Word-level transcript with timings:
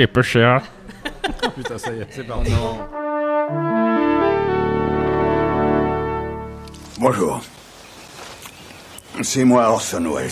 qui 0.00 0.04
est 0.04 0.06
peu 0.06 0.22
cher. 0.22 0.62
Putain, 1.54 1.76
ça 1.76 1.92
y 1.92 2.00
est, 2.00 2.06
c'est 2.08 2.26
parti. 2.26 2.52
Bonjour. 6.98 7.42
C'est 9.20 9.44
moi 9.44 9.68
Orson 9.68 10.10
Welles. 10.10 10.30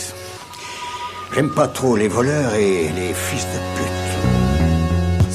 J'aime 1.35 1.51
pas 1.51 1.67
trop 1.67 1.95
les 1.95 2.07
voleurs 2.07 2.55
et 2.55 2.89
les 2.89 3.13
fils 3.13 3.45
de 3.45 3.59
pute. 3.77 3.98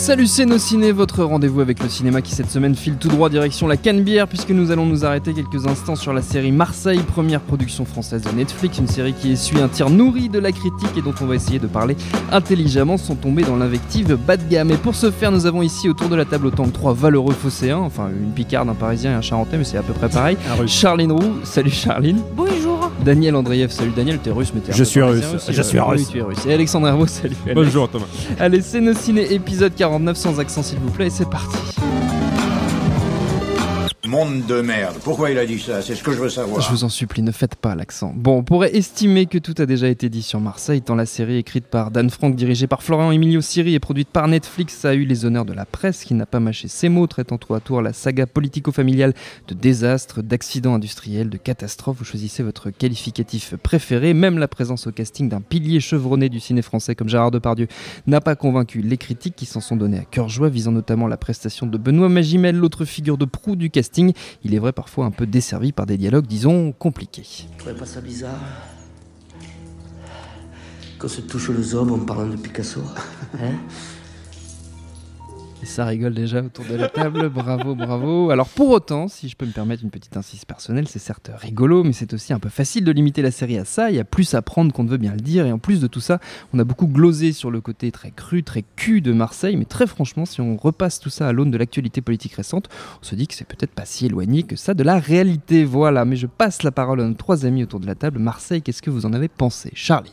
Salut 0.05 0.27
c'est 0.27 0.45
nos 0.45 0.59
ciné, 0.59 0.93
votre 0.93 1.25
rendez-vous 1.25 1.63
avec 1.63 1.83
le 1.83 1.89
cinéma 1.89 2.21
qui 2.21 2.35
cette 2.35 2.51
semaine 2.51 2.75
file 2.75 2.97
tout 2.99 3.09
droit 3.09 3.31
direction 3.31 3.67
la 3.67 3.79
Canebière 3.79 4.29
puisque 4.29 4.51
nous 4.51 4.71
allons 4.71 4.85
nous 4.85 5.07
arrêter 5.07 5.33
quelques 5.33 5.67
instants 5.67 5.97
sur 5.97 6.13
la 6.13 6.21
série 6.21 6.53
Marseille, 6.53 6.99
première 6.99 7.41
production 7.41 7.87
française 7.87 8.21
de 8.21 8.31
Netflix, 8.33 8.77
une 8.77 8.87
série 8.87 9.15
qui 9.15 9.33
essuie 9.33 9.63
un 9.63 9.69
tir 9.69 9.89
nourri 9.89 10.29
de 10.29 10.39
la 10.39 10.53
critique 10.53 10.95
et 10.99 11.01
dont 11.01 11.15
on 11.23 11.25
va 11.25 11.37
essayer 11.37 11.59
de 11.59 11.67
parler 11.67 11.97
intelligemment 12.33 12.99
sans 12.99 13.15
tomber 13.15 13.45
dans 13.45 13.57
l'invective 13.57 14.19
bas 14.27 14.37
de 14.37 14.47
gamme. 14.47 14.73
Et 14.73 14.77
pour 14.77 14.95
ce 14.95 15.11
faire, 15.11 15.33
nous 15.33 15.47
avons 15.47 15.63
ici 15.63 15.89
autour 15.89 16.11
de 16.11 16.17
la 16.17 16.27
table 16.27 16.49
autant 16.49 16.65
que 16.65 16.75
trois 16.75 16.93
valeureux 16.93 17.33
phocéens, 17.33 17.79
enfin 17.79 18.11
une 18.11 18.33
picarde, 18.33 18.69
un 18.69 18.75
parisien 18.75 19.13
et 19.13 19.15
un 19.15 19.23
charentais, 19.23 19.57
mais 19.57 19.65
c'est 19.65 19.79
à 19.79 19.83
peu 19.83 19.95
près 19.95 20.11
pareil. 20.11 20.37
Charline 20.67 21.13
Roux, 21.13 21.33
salut 21.45 21.71
Charline. 21.71 22.21
Bonjour. 22.37 22.91
Daniel 23.05 23.37
Andreev, 23.37 23.71
salut 23.71 23.93
Daniel, 23.95 24.19
t'es 24.19 24.31
russe 24.31 24.53
mais 24.55 24.61
t'es 24.61 24.73
Je 24.73 24.83
suis 24.85 25.01
parisien 25.01 25.29
russe, 25.31 25.47
je 25.51 25.63
suis 25.63 25.79
Oui, 25.79 25.85
russe. 25.89 26.09
tu 26.11 26.19
es 26.19 26.23
russe. 26.23 26.39
Et 26.47 26.55
Alexandre 26.55 26.89
Herbeau, 26.89 27.07
salut. 27.07 27.37
Alex. 27.45 27.55
Bonjour 27.55 27.89
Thomas. 27.89 28.07
Allez, 28.39 28.63
c'est 28.63 28.81
nos 28.81 28.95
ciné 28.95 29.33
épisode 29.33 29.75
49 29.75 30.17
sans 30.17 30.41
accent 30.41 30.63
s'il 30.63 30.79
vous 30.79 30.91
plaît 30.91 31.09
et 31.09 31.11
c'est 31.11 31.29
parti. 31.29 31.57
Monde 34.07 34.45
de 34.45 34.61
merde. 34.61 34.99
Pourquoi 35.03 35.31
il 35.31 35.39
a 35.39 35.47
dit 35.47 35.59
ça? 35.59 35.81
C'est 35.81 35.95
ce 35.95 36.03
que 36.03 36.13
je 36.13 36.19
veux 36.19 36.29
savoir. 36.29 36.61
Je 36.61 36.69
vous 36.69 36.85
en 36.85 36.91
supplie, 36.91 37.23
ne 37.23 37.31
faites 37.31 37.55
pas 37.55 37.75
l'accent. 37.75 38.13
Bon, 38.15 38.37
on 38.37 38.43
pourrait 38.43 38.77
estimer 38.77 39.25
que 39.25 39.39
tout 39.39 39.55
a 39.57 39.65
déjà 39.65 39.89
été 39.89 40.11
dit 40.11 40.21
sur 40.21 40.41
Marseille, 40.41 40.83
tant 40.83 40.95
la 40.95 41.07
série 41.07 41.39
écrite 41.39 41.65
par 41.65 41.91
Dan 41.91 42.11
Frank, 42.11 42.37
dirigée 42.37 42.67
par 42.67 42.83
Florian 42.83 43.13
Emilio 43.13 43.41
Siri 43.41 43.75
et 43.75 43.81
produite 43.81 44.11
par 44.11 44.29
Netflix 44.29 44.85
a 44.85 44.95
eu 44.95 45.07
les 45.07 45.25
honneurs 45.25 45.47
de 45.47 45.55
la 45.55 45.65
presse 45.65 46.05
qui 46.05 46.13
n'a 46.13 46.27
pas 46.27 46.39
mâché 46.39 46.69
ses 46.69 46.91
mots, 46.91 47.07
traitant 47.07 47.39
tour 47.39 47.57
à 47.57 47.61
tour 47.61 47.81
la 47.81 47.95
saga 47.95 48.27
politico-familiale 48.27 49.15
de 49.49 49.55
désastres, 49.55 50.23
d'accidents 50.23 50.75
industriels, 50.75 51.31
de 51.31 51.39
catastrophes. 51.39 51.97
Vous 51.97 52.05
choisissez 52.05 52.43
votre 52.43 52.69
qualificatif 52.69 53.55
préféré. 53.57 54.13
Même 54.13 54.37
la 54.37 54.49
présence 54.49 54.87
au 54.87 54.93
casting 54.93 55.31
d'un 55.31 55.41
pilier 55.41 55.81
chevronné 55.81 56.29
du 56.29 56.41
ciné 56.41 56.61
français 56.61 56.95
comme 56.95 57.09
Gérard 57.09 57.31
Depardieu 57.31 57.69
n'a 58.07 58.21
pas 58.21 58.37
convaincu 58.37 58.83
les 58.83 58.99
critiques 58.99 59.35
qui 59.35 59.47
s'en 59.47 59.63
sont 59.63 59.77
donnés 59.77 60.01
à 60.01 60.05
cœur 60.05 60.29
joie, 60.29 60.51
visant 60.51 60.73
notamment 60.73 61.07
la 61.07 61.17
prestation 61.17 61.67
de 61.67 61.79
Benoît 61.79 62.11
Magimel, 62.11 62.55
l'autre 62.55 62.85
figure 62.85 63.17
de 63.17 63.25
proue 63.25 63.57
du 63.57 63.71
casting. 63.71 63.95
Il 64.43 64.55
est 64.55 64.59
vrai 64.59 64.73
parfois 64.73 65.07
un 65.07 65.11
peu 65.11 65.27
desservi 65.27 65.73
par 65.73 65.87
des 65.87 65.97
dialogues, 65.97 66.27
disons, 66.27 66.73
compliqués. 66.73 67.25
Vous 67.53 67.59
trouvez 67.59 67.75
pas 67.75 67.87
ça 67.87 68.01
bizarre 68.01 68.39
Qu'on 70.99 71.09
se 71.09 71.21
touche 71.21 71.51
les 71.51 71.75
hommes 71.75 71.93
en 71.93 71.99
parlant 71.99 72.27
de 72.29 72.37
Picasso 72.37 72.81
Hein? 73.41 73.55
Et 75.65 75.67
ça 75.67 75.87
rigole 75.87 76.13
déjà 76.13 76.43
autour 76.43 76.67
de 76.67 76.75
la 76.75 76.91
table, 76.91 77.27
bravo, 77.35 77.75
bravo. 77.75 78.29
Alors 78.29 78.49
pour 78.49 78.69
autant, 78.69 79.09
si 79.09 79.31
je 79.31 79.35
peux 79.35 79.47
me 79.47 79.51
permettre 79.51 79.83
une 79.83 79.89
petite 79.89 80.15
insiste 80.15 80.45
personnelle, 80.45 80.87
c'est 80.87 80.99
certes 80.99 81.31
rigolo, 81.35 81.85
mais 81.85 81.95
c'est 81.95 82.13
aussi 82.13 82.35
un 82.35 82.39
peu 82.39 82.51
facile 82.51 82.85
de 82.85 82.93
limiter 82.93 83.23
la 83.23 83.31
série 83.31 83.57
à 83.57 83.65
ça. 83.65 83.89
Il 83.89 83.97
y 83.97 83.99
a 83.99 84.05
plus 84.05 84.35
à 84.35 84.43
prendre 84.43 84.75
qu'on 84.75 84.85
ne 84.85 84.91
veut 84.91 84.99
bien 84.99 85.13
le 85.13 85.23
dire, 85.23 85.47
et 85.47 85.53
en 85.53 85.59
plus 85.59 85.81
de 85.81 85.87
tout 85.87 86.01
ça, 86.01 86.21
on 86.53 86.59
a 86.59 86.65
beaucoup 86.65 86.87
glosé 86.87 87.33
sur 87.33 87.51
le 87.51 87.63
côté 87.63 87.91
très 87.93 88.11
cru, 88.11 88.43
très 88.43 88.63
cul 88.77 89.01
de 89.01 89.15
Marseille, 89.15 89.57
mais 89.57 89.65
très 89.65 89.87
franchement, 89.87 90.27
si 90.27 90.43
on 90.43 90.59
repasse 90.59 91.01
tout 91.01 91.09
ça 91.09 91.29
à 91.29 91.33
l'aune 91.33 91.51
de 91.51 91.57
l'actualité 91.57 92.03
politique 92.03 92.35
récente, 92.35 92.69
on 93.01 93.03
se 93.03 93.15
dit 93.15 93.27
que 93.27 93.33
c'est 93.33 93.49
peut-être 93.49 93.73
pas 93.73 93.87
si 93.87 94.05
éloigné 94.05 94.43
que 94.43 94.57
ça 94.57 94.75
de 94.75 94.83
la 94.83 94.99
réalité. 94.99 95.65
Voilà, 95.65 96.05
mais 96.05 96.17
je 96.17 96.27
passe 96.27 96.63
la 96.63 96.73
parole 96.73 97.01
à 97.01 97.05
nos 97.05 97.15
trois 97.15 97.47
amis 97.47 97.63
autour 97.63 97.81
de 97.81 97.87
la 97.87 97.95
table. 97.95 98.19
Marseille, 98.19 98.61
qu'est-ce 98.61 98.83
que 98.83 98.91
vous 98.91 99.07
en 99.07 99.15
avez 99.15 99.29
pensé? 99.29 99.71
Charline 99.75 100.13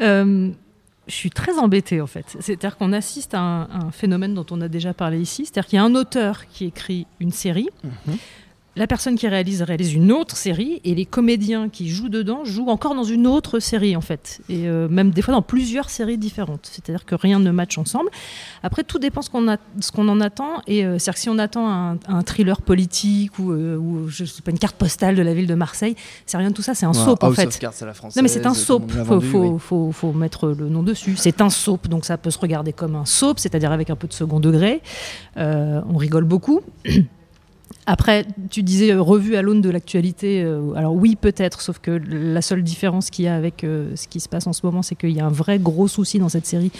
Euh, 0.00 0.50
je 1.06 1.14
suis 1.14 1.30
très 1.30 1.58
embêtée 1.58 2.00
en 2.00 2.06
fait. 2.06 2.36
C'est-à-dire 2.40 2.76
qu'on 2.76 2.92
assiste 2.92 3.34
à 3.34 3.40
un, 3.40 3.90
phénomène 3.90 4.34
dont 4.34 4.46
on 4.50 4.60
a 4.60 4.68
déjà 4.68 4.94
parlé 4.94 5.20
ici. 5.20 5.44
C'est-à-dire 5.46 5.68
qu'il 5.68 5.76
y 5.76 5.80
a 5.80 5.84
un 5.84 5.94
auteur 5.94 6.46
qui 6.48 6.66
écrit 6.66 7.06
une 7.20 7.32
série. 7.32 7.68
La 8.74 8.86
personne 8.86 9.16
qui 9.16 9.28
réalise 9.28 9.60
réalise 9.60 9.92
une 9.92 10.10
autre 10.12 10.34
série 10.34 10.80
et 10.84 10.94
les 10.94 11.04
comédiens 11.04 11.68
qui 11.68 11.90
jouent 11.90 12.08
dedans 12.08 12.46
jouent 12.46 12.68
encore 12.68 12.94
dans 12.94 13.04
une 13.04 13.26
autre 13.26 13.58
série 13.58 13.96
en 13.96 14.00
fait 14.00 14.40
et 14.48 14.66
euh, 14.66 14.88
même 14.88 15.10
des 15.10 15.20
fois 15.20 15.34
dans 15.34 15.42
plusieurs 15.42 15.90
séries 15.90 16.16
différentes. 16.16 16.70
C'est-à-dire 16.72 17.04
que 17.04 17.14
rien 17.14 17.38
ne 17.38 17.50
matche 17.50 17.76
ensemble. 17.76 18.08
Après 18.62 18.82
tout 18.82 18.98
dépend 18.98 19.20
ce 19.20 19.28
qu'on 19.28 19.46
a, 19.46 19.58
ce 19.78 19.92
qu'on 19.92 20.08
en 20.08 20.22
attend 20.22 20.62
et 20.66 20.86
euh, 20.86 20.98
c'est-à-dire 20.98 21.14
que 21.14 21.20
si 21.20 21.28
on 21.28 21.38
attend 21.38 21.68
un, 21.70 21.98
un 22.08 22.22
thriller 22.22 22.62
politique 22.62 23.38
ou, 23.38 23.52
euh, 23.52 23.76
ou 23.76 24.08
je 24.08 24.24
sais 24.24 24.40
pas 24.40 24.52
une 24.52 24.58
carte 24.58 24.76
postale 24.76 25.16
de 25.16 25.22
la 25.22 25.34
ville 25.34 25.46
de 25.46 25.54
Marseille, 25.54 25.94
c'est 26.24 26.38
rien 26.38 26.48
de 26.48 26.54
tout 26.54 26.62
ça, 26.62 26.74
c'est 26.74 26.86
un 26.86 26.94
soap 26.94 27.22
en 27.24 27.32
fait. 27.32 27.62
Non 28.16 28.22
mais 28.22 28.28
c'est 28.28 28.46
un 28.46 28.54
soap, 28.54 28.90
faut, 28.90 29.20
faut, 29.20 29.58
faut, 29.58 29.92
faut 29.92 30.12
mettre 30.12 30.48
le 30.48 30.70
nom 30.70 30.82
dessus. 30.82 31.16
C'est 31.18 31.42
un 31.42 31.50
soap, 31.50 31.88
donc 31.88 32.06
ça 32.06 32.16
peut 32.16 32.30
se 32.30 32.38
regarder 32.38 32.72
comme 32.72 32.96
un 32.96 33.04
soap, 33.04 33.38
c'est-à-dire 33.38 33.70
avec 33.70 33.90
un 33.90 33.96
peu 33.96 34.08
de 34.08 34.14
second 34.14 34.40
degré. 34.40 34.80
On 35.36 35.98
rigole 35.98 36.24
beaucoup. 36.24 36.62
Après, 37.86 38.26
tu 38.50 38.62
disais 38.62 38.92
euh, 38.92 39.00
revue 39.02 39.36
à 39.36 39.42
l'aune 39.42 39.60
de 39.60 39.70
l'actualité. 39.70 40.42
euh, 40.42 40.72
alors 40.74 40.94
oui, 40.94 41.16
peut-être, 41.16 41.60
sauf 41.60 41.78
que 41.78 41.90
la 41.90 42.42
seule 42.42 42.62
différence 42.62 43.10
qu'il 43.10 43.24
y 43.24 43.28
a 43.28 43.34
avec 43.34 43.64
euh, 43.64 43.90
ce 43.96 44.08
qui 44.08 44.20
se 44.20 44.28
passe 44.28 44.46
en 44.46 44.52
ce 44.52 44.64
moment, 44.64 44.82
c'est 44.82 44.94
qu'il 44.94 45.10
y 45.10 45.20
a 45.20 45.26
un 45.26 45.30
vrai 45.30 45.58
gros 45.58 45.88
souci 45.88 46.18
dans 46.18 46.28
cette 46.28 46.46
série, 46.46 46.70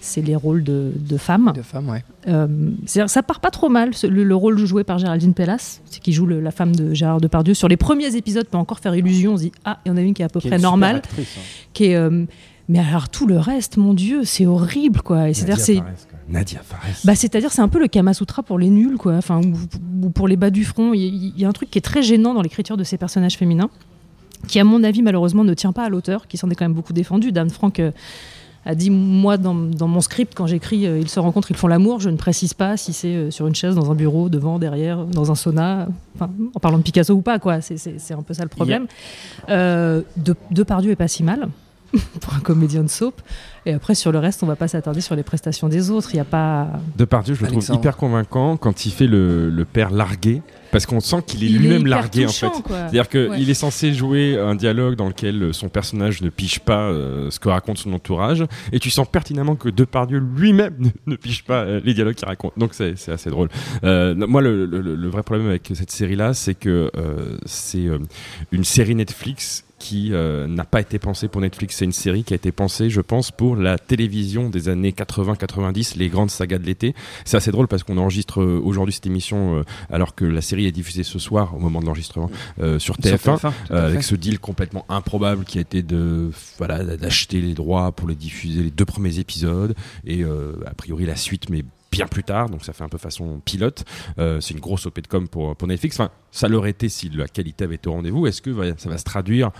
c'est 0.00 0.22
les 0.22 0.36
rôles 0.36 0.62
de, 0.64 0.92
de 0.96 1.16
femmes. 1.16 1.52
De 1.54 1.62
femmes, 1.62 1.88
ouais. 1.90 2.04
Euh, 2.28 2.46
ça 2.86 3.22
part 3.22 3.40
pas 3.40 3.50
trop 3.50 3.68
mal. 3.68 3.94
ce- 3.94 4.06
Le, 4.06 4.24
le 4.24 4.34
rôle 4.36 4.58
joué 4.58 4.84
par 4.84 4.98
Géraldine 4.98 5.34
Pellas, 5.34 5.80
qui 6.02 6.12
joue 6.12 6.26
le- 6.26 6.40
la 6.40 6.50
femme 6.50 6.74
de 6.74 6.94
Gérard 6.94 7.20
Depardieu. 7.20 7.54
Sur 7.54 7.68
les 7.68 7.76
premiers 7.76 8.14
épisodes, 8.16 8.46
peut 8.46 8.58
encore 8.58 8.78
faire 8.80 8.94
illusion. 8.94 9.34
On 9.34 9.36
se 9.36 9.42
dit 9.42 9.52
ah, 9.64 9.78
il 9.84 9.88
y 9.88 9.92
en 9.92 9.96
a 9.96 10.00
une 10.00 10.14
qui 10.14 10.22
est 10.22 10.24
à 10.24 10.28
peu 10.28 10.40
près 10.40 10.58
normale, 10.58 11.02
qui 11.72 11.84
est. 11.86 11.96
euh, 11.96 12.24
mais 12.68 12.78
alors 12.78 13.08
tout 13.08 13.26
le 13.26 13.38
reste, 13.38 13.76
mon 13.76 13.94
Dieu, 13.94 14.24
c'est 14.24 14.46
horrible 14.46 15.02
quoi. 15.02 15.28
Et 15.28 15.34
c'est-à-dire 15.34 15.58
c'est 15.58 15.82
Nadia 16.28 16.60
Fares. 16.62 16.80
bah, 17.04 17.14
c'est-à-dire, 17.14 17.52
c'est 17.52 17.60
un 17.60 17.68
peu 17.68 17.78
le 17.80 17.88
Kama 17.88 18.14
Sutra 18.14 18.42
pour 18.42 18.58
les 18.58 18.70
nuls, 18.70 18.96
quoi. 18.96 19.14
Enfin, 19.14 19.40
ou, 19.40 20.06
ou 20.06 20.10
pour 20.10 20.28
les 20.28 20.36
bas 20.36 20.50
du 20.50 20.64
front. 20.64 20.92
Il 20.94 21.38
y, 21.38 21.44
a 21.44 21.48
un 21.48 21.52
truc 21.52 21.70
qui 21.70 21.78
est 21.78 21.82
très 21.82 22.02
gênant 22.02 22.32
dans 22.32 22.42
l'écriture 22.42 22.76
de 22.76 22.84
ces 22.84 22.96
personnages 22.96 23.36
féminins, 23.36 23.68
qui, 24.46 24.58
à 24.58 24.64
mon 24.64 24.82
avis, 24.84 25.02
malheureusement, 25.02 25.44
ne 25.44 25.52
tient 25.54 25.72
pas 25.72 25.84
à 25.84 25.88
l'auteur, 25.88 26.26
qui 26.28 26.36
s'en 26.38 26.48
est 26.48 26.54
quand 26.54 26.64
même 26.64 26.74
beaucoup 26.74 26.92
défendu. 26.92 27.32
Dan 27.32 27.50
Frank 27.50 27.80
euh, 27.80 27.90
a 28.64 28.74
dit 28.74 28.88
Moi, 28.90 29.36
dans, 29.36 29.54
dans 29.54 29.88
mon 29.88 30.00
script, 30.00 30.32
quand 30.34 30.46
j'écris 30.46 30.86
euh, 30.86 30.98
Ils 31.00 31.08
se 31.08 31.20
rencontrent, 31.20 31.50
ils 31.50 31.56
font 31.56 31.66
l'amour, 31.68 32.00
je 32.00 32.08
ne 32.08 32.16
précise 32.16 32.54
pas 32.54 32.76
si 32.76 32.92
c'est 32.92 33.14
euh, 33.14 33.30
sur 33.30 33.46
une 33.46 33.54
chaise, 33.54 33.74
dans 33.74 33.90
un 33.90 33.94
bureau, 33.94 34.28
devant, 34.28 34.58
derrière, 34.58 35.04
dans 35.04 35.30
un 35.30 35.34
sauna, 35.34 35.88
en 36.20 36.60
parlant 36.60 36.78
de 36.78 36.82
Picasso 36.84 37.12
ou 37.12 37.20
pas, 37.22 37.38
quoi. 37.38 37.60
C'est- 37.60 38.12
un 38.12 38.22
peu 38.22 38.32
ça 38.32 38.44
le 38.44 38.48
problème. 38.48 38.86
Euh, 39.50 40.02
de, 40.16 40.34
Depardieu 40.50 40.92
est 40.92 40.96
pas 40.96 41.08
si 41.08 41.24
mal. 41.24 41.48
pour 42.20 42.34
un 42.34 42.40
comédien 42.40 42.82
de 42.82 42.88
soap 42.88 43.20
et 43.66 43.72
après 43.72 43.94
sur 43.94 44.12
le 44.12 44.18
reste 44.18 44.42
on 44.42 44.46
va 44.46 44.56
pas 44.56 44.68
s'attarder 44.68 45.00
sur 45.00 45.14
les 45.16 45.22
prestations 45.22 45.68
des 45.68 45.90
autres 45.90 46.10
il 46.14 46.16
y 46.16 46.20
a 46.20 46.24
pas 46.24 46.68
Depardieu, 46.96 47.34
je 47.34 47.42
le 47.42 47.48
trouve 47.48 47.70
hyper 47.74 47.96
convaincant 47.96 48.56
quand 48.56 48.86
il 48.86 48.92
fait 48.92 49.06
le, 49.06 49.50
le 49.50 49.64
père 49.64 49.90
largué, 49.90 50.42
parce 50.70 50.86
qu'on 50.86 51.00
sent 51.00 51.22
qu'il 51.26 51.44
est 51.44 51.48
lui-même 51.48 51.86
largué 51.86 52.24
touchant, 52.26 52.48
en 52.48 52.52
fait. 52.54 52.62
quoi. 52.62 52.76
C'est-à-dire 52.78 53.08
qu'il 53.08 53.20
Ouais. 53.28 53.42
est 53.42 53.54
censé 53.54 53.92
jouer 53.92 54.38
un 54.38 54.54
dialogue 54.54 54.96
dans 54.96 55.08
lequel 55.08 55.42
euh, 55.42 55.52
son 55.52 55.68
personnage 55.68 56.22
ne 56.22 56.30
pige 56.30 56.60
pas 56.60 56.80
euh, 56.88 57.30
ce 57.30 57.38
que 57.38 57.48
raconte 57.50 57.78
son 57.78 57.92
entourage, 57.92 58.44
et 58.72 58.78
tu 58.78 58.88
sens 58.90 59.06
pertinemment 59.10 59.54
que 59.56 59.68
Depardieu 59.68 60.18
lui-même 60.18 60.74
ne, 60.78 60.88
ne 61.12 61.16
pige 61.16 61.44
pas 61.44 61.62
euh, 61.64 61.80
les 61.84 61.92
dialogues 61.94 62.14
qu'il 62.14 62.28
raconte. 62.28 62.52
Donc 62.58 62.72
c'est 62.74 62.96
c'est 62.98 63.12
assez 63.12 63.28
drôle. 63.30 63.48
Euh, 63.84 64.14
moi, 64.14 64.40
le, 64.40 64.64
le- 64.66 64.80
le 64.96 65.08
vrai 65.08 65.22
problème 65.22 65.48
avec 65.48 65.70
cette 65.74 65.90
série-là, 65.90 66.32
c'est 66.34 66.54
que 66.54 66.90
euh, 66.96 67.36
c'est 67.44 67.86
euh, 67.86 67.98
une 68.50 68.64
série 68.64 68.94
Netflix 68.94 69.64
qui 69.78 70.10
euh, 70.12 70.46
n'a 70.46 70.62
pas 70.64 70.80
été 70.80 71.00
pensée 71.00 71.26
pour 71.26 71.40
Netflix. 71.40 71.74
C'est 71.76 71.84
une 71.84 71.90
série 71.92 72.22
qui 72.22 72.32
a 72.32 72.36
été 72.36 72.52
pensée, 72.52 72.88
je 72.88 73.00
pense, 73.00 73.32
pour 73.32 73.51
la 73.54 73.78
télévision 73.78 74.48
des 74.50 74.68
années 74.68 74.90
80-90, 74.92 75.96
les 75.98 76.08
grandes 76.08 76.30
sagas 76.30 76.58
de 76.58 76.64
l'été. 76.64 76.94
C'est 77.24 77.36
assez 77.36 77.50
drôle 77.50 77.68
parce 77.68 77.82
qu'on 77.82 77.98
enregistre 77.98 78.42
euh, 78.42 78.60
aujourd'hui 78.62 78.92
cette 78.92 79.06
émission 79.06 79.58
euh, 79.58 79.64
alors 79.90 80.14
que 80.14 80.24
la 80.24 80.40
série 80.40 80.66
est 80.66 80.72
diffusée 80.72 81.02
ce 81.02 81.18
soir 81.18 81.54
au 81.54 81.58
moment 81.58 81.80
de 81.80 81.86
l'enregistrement 81.86 82.30
euh, 82.60 82.78
sur 82.78 82.96
Sur 82.96 83.02
TF1. 83.04 83.16
TF1, 83.16 83.40
tout 83.40 83.46
à 83.72 83.76
euh, 83.76 83.86
avec 83.86 84.00
fait. 84.00 84.06
ce 84.06 84.14
deal 84.14 84.38
complètement 84.38 84.84
improbable 84.88 85.44
qui 85.44 85.58
a 85.58 85.60
été 85.62 85.82
de 85.82 86.30
voilà 86.58 86.84
d'acheter 86.84 87.40
les 87.40 87.54
droits 87.54 87.92
pour 87.92 88.08
les 88.08 88.14
diffuser 88.14 88.62
les 88.62 88.70
deux 88.70 88.84
premiers 88.84 89.18
épisodes 89.18 89.74
et 90.06 90.24
a 90.24 90.74
priori 90.74 91.06
la 91.06 91.16
suite 91.16 91.48
mais 91.48 91.64
bien 91.92 92.06
plus 92.08 92.24
tard, 92.24 92.48
donc 92.48 92.64
ça 92.64 92.72
fait 92.72 92.82
un 92.82 92.88
peu 92.88 92.98
façon 92.98 93.40
pilote. 93.44 93.84
Euh, 94.18 94.40
c'est 94.40 94.54
une 94.54 94.60
grosse 94.60 94.86
OP 94.86 95.00
de 95.00 95.06
com 95.06 95.28
pour, 95.28 95.54
pour 95.54 95.68
Netflix. 95.68 96.00
Enfin, 96.00 96.10
ça 96.32 96.48
l'aurait 96.48 96.70
été 96.70 96.88
si 96.88 97.08
la 97.10 97.28
qualité 97.28 97.64
avait 97.64 97.74
été 97.76 97.88
au 97.88 97.92
rendez-vous. 97.92 98.26
Est-ce 98.26 98.40
que 98.42 98.50
va- 98.50 98.76
ça 98.78 98.88
va 98.88 98.96
se 98.98 99.04
traduire 99.04 99.50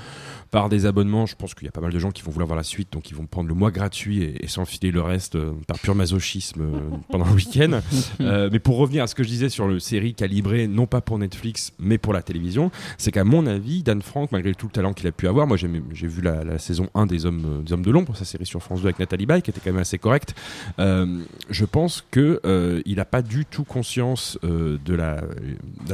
par 0.51 0.69
des 0.71 0.87
abonnements? 0.87 1.27
Je 1.27 1.37
pense 1.37 1.55
qu'il 1.55 1.67
y 1.67 1.69
a 1.69 1.73
pas 1.73 1.83
mal 1.83 1.93
de 1.93 1.99
gens 1.99 2.11
qui 2.11 2.23
vont 2.23 2.31
vouloir 2.33 2.47
voir 2.49 2.57
la 2.57 2.63
suite, 2.65 2.91
donc 2.93 3.11
ils 3.11 3.15
vont 3.17 3.27
prendre 3.27 3.49
le 3.49 3.55
mois 3.55 3.71
gratuit 3.71 4.23
et, 4.23 4.45
et 4.45 4.49
s'enfiler 4.49 4.91
le 4.91 5.03
reste 5.03 5.37
euh, 5.37 5.53
par 5.67 5.79
pur 5.79 5.95
masochisme 5.95 6.63
euh, 6.63 6.81
pendant 7.11 7.27
le 7.27 7.33
week-end. 7.33 7.81
Mais 8.51 8.59
pour 8.59 8.79
revenir 8.79 9.05
à 9.05 9.07
ce 9.07 9.15
que 9.15 9.23
je 9.23 9.29
disais 9.29 9.51
sur 9.51 9.69
le 9.69 9.79
série 9.79 10.15
calibrée, 10.15 10.67
non 10.67 10.87
pas 10.87 11.01
pour 11.03 11.19
Netflix, 11.19 11.73
mais 11.79 11.99
pour 11.99 12.13
la 12.15 12.23
télévision, 12.23 12.71
c'est 12.97 13.13
qu'à 13.13 13.25
mon 13.25 13.47
avis, 13.47 13.83
Dan 13.83 14.01
Frank, 14.01 14.33
malgré 14.33 14.55
tout 14.55 14.67
le 14.67 14.73
talent 14.73 14.93
qu'il 14.95 15.07
a 15.07 15.13
pu 15.13 15.29
avoir, 15.29 15.47
moi 15.47 15.57
j'ai 15.57 15.69
vu 16.07 16.23
la, 16.23 16.45
la 16.45 16.59
saison 16.59 16.89
1 16.95 17.07
des 17.07 17.27
Hommes, 17.27 17.63
des 17.65 17.73
Hommes 17.73 17.85
de 17.85 17.91
l'Ombre, 17.91 18.17
sa 18.17 18.25
série 18.25 18.47
sur 18.47 18.63
France 18.63 18.81
2 18.81 18.87
avec 18.87 18.99
Nathalie 18.99 19.27
Baye, 19.27 19.43
qui 19.43 19.51
était 19.51 19.61
quand 19.63 19.73
même 19.73 19.81
assez 19.83 19.99
correcte. 19.99 20.35
Je 20.79 21.65
pense 21.65 22.05
que 22.11 22.22
euh, 22.23 22.83
il 22.87 22.97
n'a 22.97 23.05
pas 23.05 23.23
du 23.23 23.45
tout 23.45 23.65
conscience 23.65 24.39
euh, 24.45 24.79
de, 24.85 24.95
la, 24.95 25.23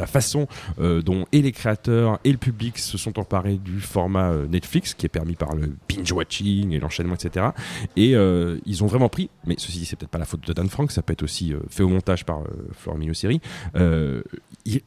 façon 0.07 0.47
euh, 0.79 1.03
dont 1.03 1.27
et 1.33 1.43
les 1.43 1.53
créateurs 1.53 2.19
et 2.25 2.33
le 2.33 2.39
public 2.39 2.79
se 2.79 2.99
sont 2.99 3.19
emparés 3.19 3.59
du 3.59 3.81
format 3.81 4.33
Netflix, 4.49 4.95
qui 4.95 5.07
est 5.07 5.11
permis 5.11 5.35
par 5.35 5.55
le 5.55 5.75
binge-watching 5.89 6.73
et 6.73 6.81
l'enchaînement, 6.81 7.15
etc. 7.15 7.47
Et 7.97 8.13
ils 8.67 8.85
ont 8.85 8.87
vraiment 8.87 9.09
pris, 9.09 9.31
mais 9.47 9.55
ceci 9.59 9.79
dit, 9.79 9.85
c'est 9.85 9.97
peut-être 9.97 10.11
pas 10.11 10.19
la 10.19 10.25
faute 10.25 10.47
de 10.47 10.53
Dan 10.53 10.69
Frank, 10.69 10.91
ça 10.91 11.03
peut 11.03 11.13
être 11.13 11.23
aussi 11.23 11.53
fait 11.69 11.83
au 11.83 11.89
montage 11.89 12.25
par 12.25 12.43
Florent 12.73 12.99
Série. 13.13 13.41
Euh, 13.77 14.23
ils, 14.65 14.83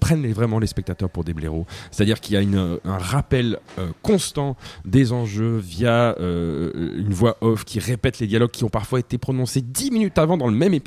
prennent 0.00 0.26
vraiment 0.32 0.58
les 0.58 0.66
spectateurs 0.66 1.10
pour 1.10 1.24
des 1.24 1.34
blaireaux. 1.34 1.66
C'est-à-dire 1.90 2.20
qu'il 2.20 2.34
y 2.34 2.56
a 2.56 2.58
un 2.84 2.98
rappel 2.98 3.58
constant 4.02 4.56
des 4.84 5.12
enjeux 5.12 5.58
via 5.58 6.14
une 6.18 7.12
voix 7.12 7.36
off 7.40 7.64
qui 7.64 7.78
répète 7.78 8.18
les 8.18 8.26
dialogues 8.26 8.50
qui 8.50 8.64
ont 8.64 8.68
parfois 8.68 9.00
été 9.00 9.18
prononcés 9.18 9.62
dix 9.62 9.90
minutes 9.90 10.18
avant 10.18 10.36
dans 10.36 10.48
le 10.48 10.54
même 10.54 10.74
épisode 10.74 10.85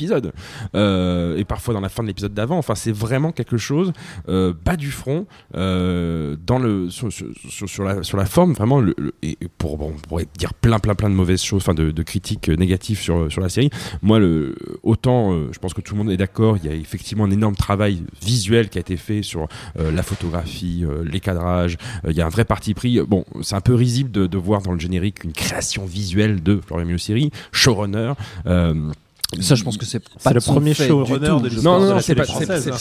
euh, 0.75 1.37
et 1.37 1.45
parfois 1.45 1.73
dans 1.73 1.81
la 1.81 1.89
fin 1.89 2.03
de 2.03 2.07
l'épisode 2.07 2.33
d'avant. 2.33 2.57
Enfin, 2.57 2.75
c'est 2.75 2.91
vraiment 2.91 3.31
quelque 3.31 3.57
chose 3.57 3.93
euh, 4.27 4.53
bas 4.65 4.75
du 4.75 4.91
front 4.91 5.25
euh, 5.55 6.35
dans 6.45 6.59
le 6.59 6.89
sur, 6.89 7.83
la 7.83 8.03
sur 8.03 8.17
la 8.17 8.25
forme 8.25 8.53
vraiment 8.53 8.83
et 9.21 9.37
pour 9.57 9.77
bon, 9.77 9.93
on 9.95 10.07
pourrait 10.07 10.27
dire 10.37 10.53
plein 10.53 10.79
plein 10.79 10.95
plein 10.95 11.09
de 11.09 11.15
mauvaises 11.15 11.41
choses, 11.41 11.61
enfin 11.61 11.73
de, 11.73 12.03
critiques 12.03 12.49
négatives 12.49 12.99
sur 12.99 13.31
sur 13.31 13.41
la 13.41 13.49
série. 13.49 13.69
Moi, 14.01 14.19
le 14.19 14.55
autant 14.83 15.33
euh, 15.33 15.49
je 15.51 15.59
pense 15.59 15.73
que 15.73 15.81
tout 15.81 15.93
le 15.93 15.99
monde 15.99 16.11
est 16.11 16.17
d'accord, 16.17 16.57
il 16.57 16.69
y 16.69 16.73
a 16.73 16.75
effectivement 16.75 17.25
un 17.25 17.31
énorme 17.31 17.55
travail 17.55 18.03
visuel 18.21 18.69
qui 18.69 18.77
a 18.77 18.81
été 18.81 18.97
fait 18.97 19.21
sur 19.21 19.47
la 19.75 20.03
photographie, 20.03 20.85
les 21.03 21.19
cadrages. 21.19 21.77
Il 22.07 22.15
y 22.15 22.21
a 22.21 22.25
un 22.25 22.29
vrai 22.29 22.45
parti 22.45 22.73
pris. 22.73 22.99
Bon, 23.01 23.25
c'est 23.41 23.55
un 23.55 23.61
peu 23.61 23.73
risible 23.73 24.11
de, 24.11 24.37
voir 24.37 24.61
dans 24.61 24.71
le 24.71 24.79
générique 24.79 25.23
une 25.23 25.33
création 25.33 25.85
visuelle 25.85 26.41
de 26.41 26.59
Florian 26.65 26.85
Miliosiri, 26.85 27.31
showrunner. 27.51 28.13
Ça, 29.41 29.53
je 29.53 29.63
pense 29.63 29.77
que 29.77 29.85
c'est 29.85 30.01
pas 30.23 30.33
le 30.33 30.39
premier 30.41 30.73
showrunner 30.73 31.19
du 31.19 31.25
tout. 31.27 31.39
de 31.41 31.49
Je 31.49 31.53
l'histoire 31.55 31.79
Non, 31.79 31.85
non, 31.87 31.95
la 31.95 32.01
c'est 32.01 32.15
pas- 32.15 32.25
c'est- 32.25 32.33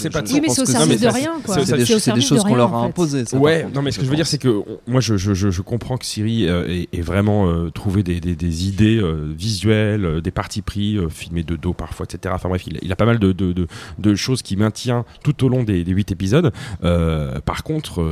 hein. 0.07 0.11
pas 0.11 0.23
de 0.23 0.33
Oui, 0.33 0.41
mais 0.41 0.49
c'est 0.49 0.63
au 0.63 0.65
service 0.65 1.03
non, 1.03 1.09
de 1.11 1.15
rien, 1.15 1.33
quoi. 1.45 1.55
c'est- 1.65 1.73
des, 1.77 2.13
des 2.15 2.21
choses 2.23 2.43
qu'on 2.43 2.55
leur 2.55 2.75
a 2.75 2.85
imposées. 2.85 3.27
ça, 3.27 3.37
Ouais, 3.37 3.67
non, 3.75 3.83
mais 3.83 3.91
ce 3.91 3.99
que 3.99 4.05
je 4.07 4.11
veux 4.11 4.17
dire, 4.17 4.27
c'est 4.27 4.39
que 4.39 4.49
on- 4.49 4.65
moi, 4.87 5.03
je, 5.03 5.19
je, 5.19 5.35
je, 5.35 5.51
je 5.51 5.61
comprends 5.63 5.99
que 5.99 6.07
Siri 6.07 6.49
euh, 6.49 6.85
ait, 6.91 7.01
vraiment 7.03 7.49
euh, 7.51 7.69
trouvé 7.71 8.03
des, 8.03 8.19
des, 8.21 8.35
des 8.35 8.67
idées 8.67 8.97
euh, 8.97 9.31
visuelles, 9.37 10.23
des 10.23 10.31
partis 10.31 10.63
pris, 10.63 10.99
filmés 11.11 11.43
de 11.43 11.55
dos 11.55 11.75
parfois, 11.75 12.07
etc. 12.11 12.33
Enfin 12.35 12.49
bref, 12.49 12.65
il, 12.67 12.91
a- 12.93 12.97
pas 12.97 13.05
mal 13.07 13.19
de, 13.19 13.33
de, 13.33 13.53
de, 13.53 13.67
de 13.99 14.15
choses 14.15 14.41
qui 14.43 14.57
maintient 14.57 15.05
tout 15.23 15.45
au 15.45 15.49
long 15.51 15.65
des, 15.65 15.85
des 15.85 15.93
8 15.93 16.13
épisodes. 16.13 16.51
Par 16.81 17.63
contre, 17.63 18.03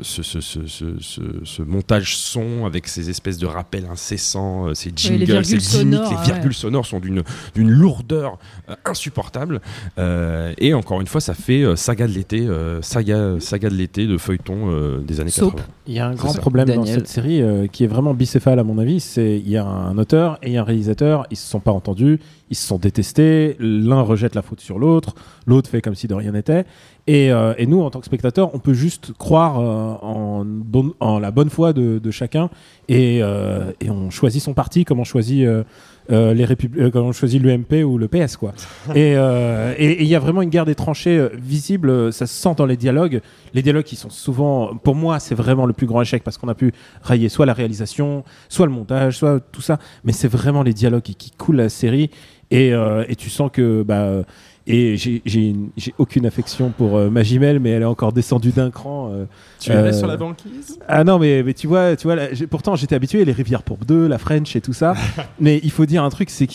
ce, 0.00 1.62
montage 1.62 2.16
son 2.16 2.64
avec 2.66 2.88
ces 2.88 3.10
espèces 3.10 3.38
de 3.38 3.46
rappels 3.46 3.86
incessants, 3.90 4.74
ces 4.74 4.88
les 4.90 4.96
jingles, 4.96 5.44
ces 5.44 5.58
gimmicks, 5.58 6.00
les 6.10 6.24
virgules 6.24 6.54
sonores 6.54 6.86
sont 6.86 7.00
d'une 7.00 7.22
d'une 7.54 7.70
lourdeur 7.82 8.38
euh, 8.70 8.74
insupportable. 8.84 9.60
Euh, 9.98 10.52
et 10.58 10.72
encore 10.74 11.00
une 11.00 11.06
fois, 11.06 11.20
ça 11.20 11.34
fait 11.34 11.62
euh, 11.62 11.76
saga 11.76 12.06
de 12.06 12.12
l'été, 12.12 12.40
euh, 12.40 12.80
saga, 12.82 13.40
saga 13.40 13.68
de 13.68 13.74
l'été 13.74 14.06
de 14.06 14.16
feuilleton 14.18 14.70
euh, 14.70 14.98
des 14.98 15.20
années 15.20 15.30
Soap. 15.30 15.56
80. 15.56 15.68
Il 15.88 15.94
y 15.94 15.98
a 15.98 16.06
un 16.06 16.14
grand 16.14 16.32
problème 16.34 16.68
dans 16.68 16.84
cette 16.86 17.08
série 17.08 17.42
euh, 17.42 17.66
qui 17.66 17.84
est 17.84 17.88
vraiment 17.88 18.14
bicéphale 18.14 18.58
à 18.58 18.64
mon 18.64 18.78
avis. 18.78 19.00
C'est 19.00 19.36
il 19.38 19.48
y 19.50 19.56
a 19.56 19.64
un 19.66 19.98
auteur 19.98 20.38
et 20.42 20.56
un 20.56 20.64
réalisateur. 20.64 21.26
Ils 21.30 21.36
se 21.36 21.48
sont 21.48 21.60
pas 21.60 21.72
entendus, 21.72 22.20
ils 22.50 22.56
se 22.56 22.66
sont 22.66 22.78
détestés. 22.78 23.56
L'un 23.58 24.00
rejette 24.02 24.34
la 24.34 24.42
faute 24.42 24.60
sur 24.60 24.78
l'autre, 24.78 25.14
l'autre 25.46 25.68
fait 25.68 25.80
comme 25.82 25.94
si 25.96 26.06
de 26.06 26.14
rien 26.14 26.32
n'était. 26.32 26.64
Et, 27.08 27.32
euh, 27.32 27.52
et 27.58 27.66
nous, 27.66 27.80
en 27.82 27.90
tant 27.90 27.98
que 27.98 28.06
spectateurs, 28.06 28.54
on 28.54 28.60
peut 28.60 28.74
juste 28.74 29.12
croire 29.18 29.58
euh, 29.58 30.06
en, 30.06 30.44
bon- 30.44 30.94
en 31.00 31.18
la 31.18 31.32
bonne 31.32 31.50
foi 31.50 31.72
de, 31.72 31.98
de 31.98 32.10
chacun 32.12 32.48
et, 32.88 33.18
euh, 33.22 33.72
et 33.80 33.90
on 33.90 34.10
choisit 34.10 34.40
son 34.40 34.54
parti 34.54 34.84
comme 34.84 35.00
on 35.00 35.04
choisit. 35.04 35.44
Euh, 36.10 36.34
les 36.34 36.44
euh, 36.78 36.90
comme 36.90 37.06
on 37.06 37.12
choisit 37.12 37.40
l'UMP 37.40 37.84
ou 37.84 37.96
le 37.98 38.08
PS 38.08 38.36
quoi. 38.36 38.52
et 38.94 39.14
euh, 39.16 39.74
et- 39.78 39.86
et 39.92 40.02
il 40.02 40.08
y 40.08 40.14
a 40.14 40.18
vraiment 40.18 40.42
une 40.42 40.50
guerre 40.50 40.64
des 40.66 40.74
tranchées 40.74 41.16
euh, 41.18 41.28
visible, 41.34 42.12
ça 42.12 42.26
se 42.26 42.34
sent 42.34 42.54
dans 42.56 42.66
les 42.66 42.76
dialogues. 42.76 43.20
Les 43.54 43.62
dialogues 43.62 43.84
qui 43.84 43.96
sont 43.96 44.10
souvent, 44.10 44.74
pour 44.76 44.94
moi, 44.94 45.20
c'est 45.20 45.34
vraiment 45.34 45.66
le 45.66 45.72
plus 45.72 45.86
grand 45.86 46.02
échec 46.02 46.24
parce 46.24 46.38
qu'on 46.38 46.48
a 46.48 46.54
pu 46.54 46.72
railler 47.02 47.28
soit 47.28 47.46
la 47.46 47.52
réalisation, 47.52 48.24
soit 48.48 48.66
le 48.66 48.72
montage, 48.72 49.18
soit 49.18 49.40
tout 49.52 49.60
ça. 49.62 49.78
Mais 50.04 50.12
c'est 50.12 50.28
vraiment 50.28 50.62
les 50.62 50.72
dialogues 50.72 51.02
qui, 51.02 51.14
qui 51.14 51.30
coulent 51.30 51.56
la 51.56 51.68
série 51.68 52.10
et, 52.50 52.72
et 53.08 53.16
tu 53.16 53.30
sens 53.30 53.50
que 53.52 53.82
bah 53.82 54.24
et 54.66 54.96
j'ai 54.96 55.22
j'ai 55.24 55.48
une- 55.50 55.70
j'ai 55.76 55.94
aucune 55.98 56.26
affection 56.26 56.70
pour 56.70 56.96
euh, 56.96 57.10
Magimel, 57.10 57.58
mais 57.60 57.70
elle 57.70 57.82
est 57.82 57.86
encore 57.86 58.12
descendue 58.12 58.50
d'un 58.52 58.70
cran. 58.70 59.10
euh, 59.12 59.24
Tu 59.60 59.72
es 59.72 59.92
sur 59.92 60.06
la 60.06 60.12
la 60.12 60.16
banquise? 60.18 60.78
Ah 60.88 61.04
non, 61.04 61.18
mais, 61.18 61.42
mais 61.42 61.54
tu 61.54 61.66
vois, 61.66 61.96
tu 61.96 62.06
vois 62.06 62.16
là, 62.16 62.28
pourtant 62.50 62.76
j'étais 62.76 62.94
habitué, 62.94 63.24
les 63.24 63.32
Rivières 63.32 63.62
pour 63.62 63.78
deux, 63.78 64.06
la 64.06 64.18
French 64.18 64.54
et 64.56 64.60
tout 64.60 64.72
ça. 64.72 64.94
mais 65.40 65.60
il 65.62 65.70
faut 65.70 65.86
dire 65.86 66.04
un 66.04 66.10
truc, 66.10 66.30
c'est 66.30 66.46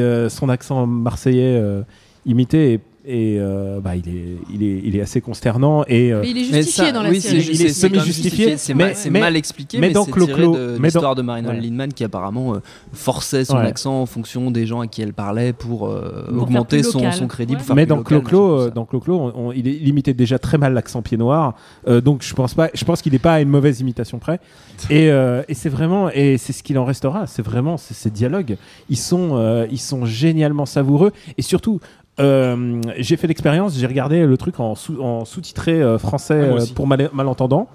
euh, 0.00 0.28
son 0.28 0.48
accent 0.48 0.86
marseillais 0.86 1.56
euh, 1.60 1.82
imité 2.26 2.72
et, 2.74 2.80
et, 3.06 3.36
euh, 3.38 3.80
bah, 3.80 3.96
il, 3.96 4.08
est, 4.08 4.36
il, 4.52 4.62
est, 4.62 4.80
il 4.84 4.96
est 4.96 5.00
assez 5.00 5.20
consternant. 5.20 5.84
Et, 5.88 6.12
euh, 6.12 6.20
Mais 6.20 6.30
il 6.30 6.38
est 6.38 6.44
justifié 6.44 6.86
ça, 6.86 6.92
dans 6.92 7.02
la 7.02 7.10
oui, 7.10 7.20
série. 7.20 7.48
Il 7.50 7.60
est 7.60 7.64
même 7.64 7.72
semi-justifié, 7.72 8.56
C'est 8.58 8.74
mais- 8.74 8.94
mal, 9.10 9.20
mal 9.22 9.36
expliqué, 9.36 9.78
mais 9.78 9.88
mais, 9.88 9.92
dans 9.94 10.04
c'est 10.04 10.10
Clo 10.10 10.26
tiré 10.26 10.42
Clo- 10.42 10.54
de 10.56 10.78
l'histoire 10.82 11.14
de 11.14 11.22
Marina 11.22 11.50
ouais. 11.50 11.60
Lindman 11.60 11.92
qui 11.92 12.04
apparemment 12.04 12.54
euh, 12.54 12.58
forçait 12.92 13.44
son 13.44 13.56
Ouais. 13.56 13.66
accent 13.66 14.02
en 14.02 14.06
fonction 14.06 14.50
des 14.50 14.66
gens 14.66 14.80
à 14.80 14.86
qui 14.86 15.02
elle 15.02 15.12
parlait 15.14 15.52
pour, 15.52 15.88
euh, 15.88 16.26
Pour 16.28 16.42
augmenter 16.42 16.82
son, 16.82 17.10
son 17.12 17.26
crédit. 17.26 17.52
Ouais. 17.54 17.58
Pour 17.58 17.66
faire 17.66 17.76
mais 17.76 17.86
dans 17.86 18.02
Clo-Clo, 18.02 18.60
euh, 18.60 18.70
dans 18.70 18.84
Clo-Clo, 18.84 19.16
on- 19.18 19.48
on- 19.48 19.52
il, 19.52 19.66
imitait 19.88 20.14
déjà 20.14 20.38
très 20.38 20.58
mal 20.58 20.74
l'accent 20.74 21.02
pied 21.02 21.16
noir. 21.16 21.54
Euh, 21.88 22.00
donc 22.00 22.22
je 22.22 22.34
pense 22.34 22.54
pas, 22.54 22.68
je 22.74 22.84
pense 22.84 23.02
qu'il 23.02 23.12
n'est 23.12 23.18
pas 23.18 23.34
à 23.34 23.40
une 23.40 23.48
mauvaise 23.48 23.80
imitation 23.80 24.18
près. 24.18 24.40
Et, 24.90 25.10
euh, 25.10 25.42
et 25.48 25.54
c'est 25.54 25.68
vraiment, 25.68 26.10
et 26.10 26.38
c'est 26.38 26.52
ce 26.54 26.62
qu'il 26.62 26.78
en 26.78 26.84
restera. 26.86 27.26
C'est 27.26 27.42
vraiment 27.42 27.76
ces 27.76 28.08
dialogues. 28.10 28.56
Ils 28.88 28.96
sont, 28.96 29.32
euh, 29.34 29.66
ils 29.70 29.78
sont 29.78 30.06
génialement 30.06 30.64
savoureux. 30.64 31.12
Et 31.36 31.42
surtout, 31.42 31.80
euh, 32.20 32.80
j'ai 32.98 33.16
fait 33.16 33.26
l'expérience. 33.26 33.76
J'ai 33.76 33.86
regardé 33.86 34.24
le 34.26 34.36
truc 34.36 34.60
en, 34.60 34.74
sous- 34.74 35.00
en 35.00 35.24
sous-titré 35.24 35.80
euh, 35.82 35.98
français 35.98 36.40
Ah, 36.50 36.54
euh, 36.56 36.66
pour 36.74 36.86
mal- 36.86 37.10
malentendants. 37.12 37.68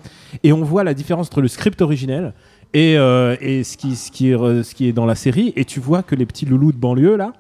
Et 0.44 0.54
on 0.54 0.64
voit 0.64 0.84
la 0.84 0.94
différence 0.94 1.28
entre 1.28 1.42
le 1.42 1.48
script 1.48 1.82
originel. 1.82 2.34
Et, 2.74 2.98
euh, 2.98 3.36
et 3.42 3.64
ce, 3.64 3.78
qui, 3.78 3.96
ce, 3.96 4.12
qui 4.12 4.30
est, 4.32 4.36
re- 4.36 4.64
ce 4.64 4.76
qui 4.76 4.88
est 4.88 4.92
dans 4.94 5.06
la 5.06 5.16
série, 5.16 5.54
et 5.56 5.66
tu 5.66 5.80
vois 5.80 6.04
que 6.04 6.14
les 6.16 6.26
petits 6.26 6.46
loulous 6.46 6.72
de 6.74 6.78
banlieue 6.78 7.16
là, 7.16 7.32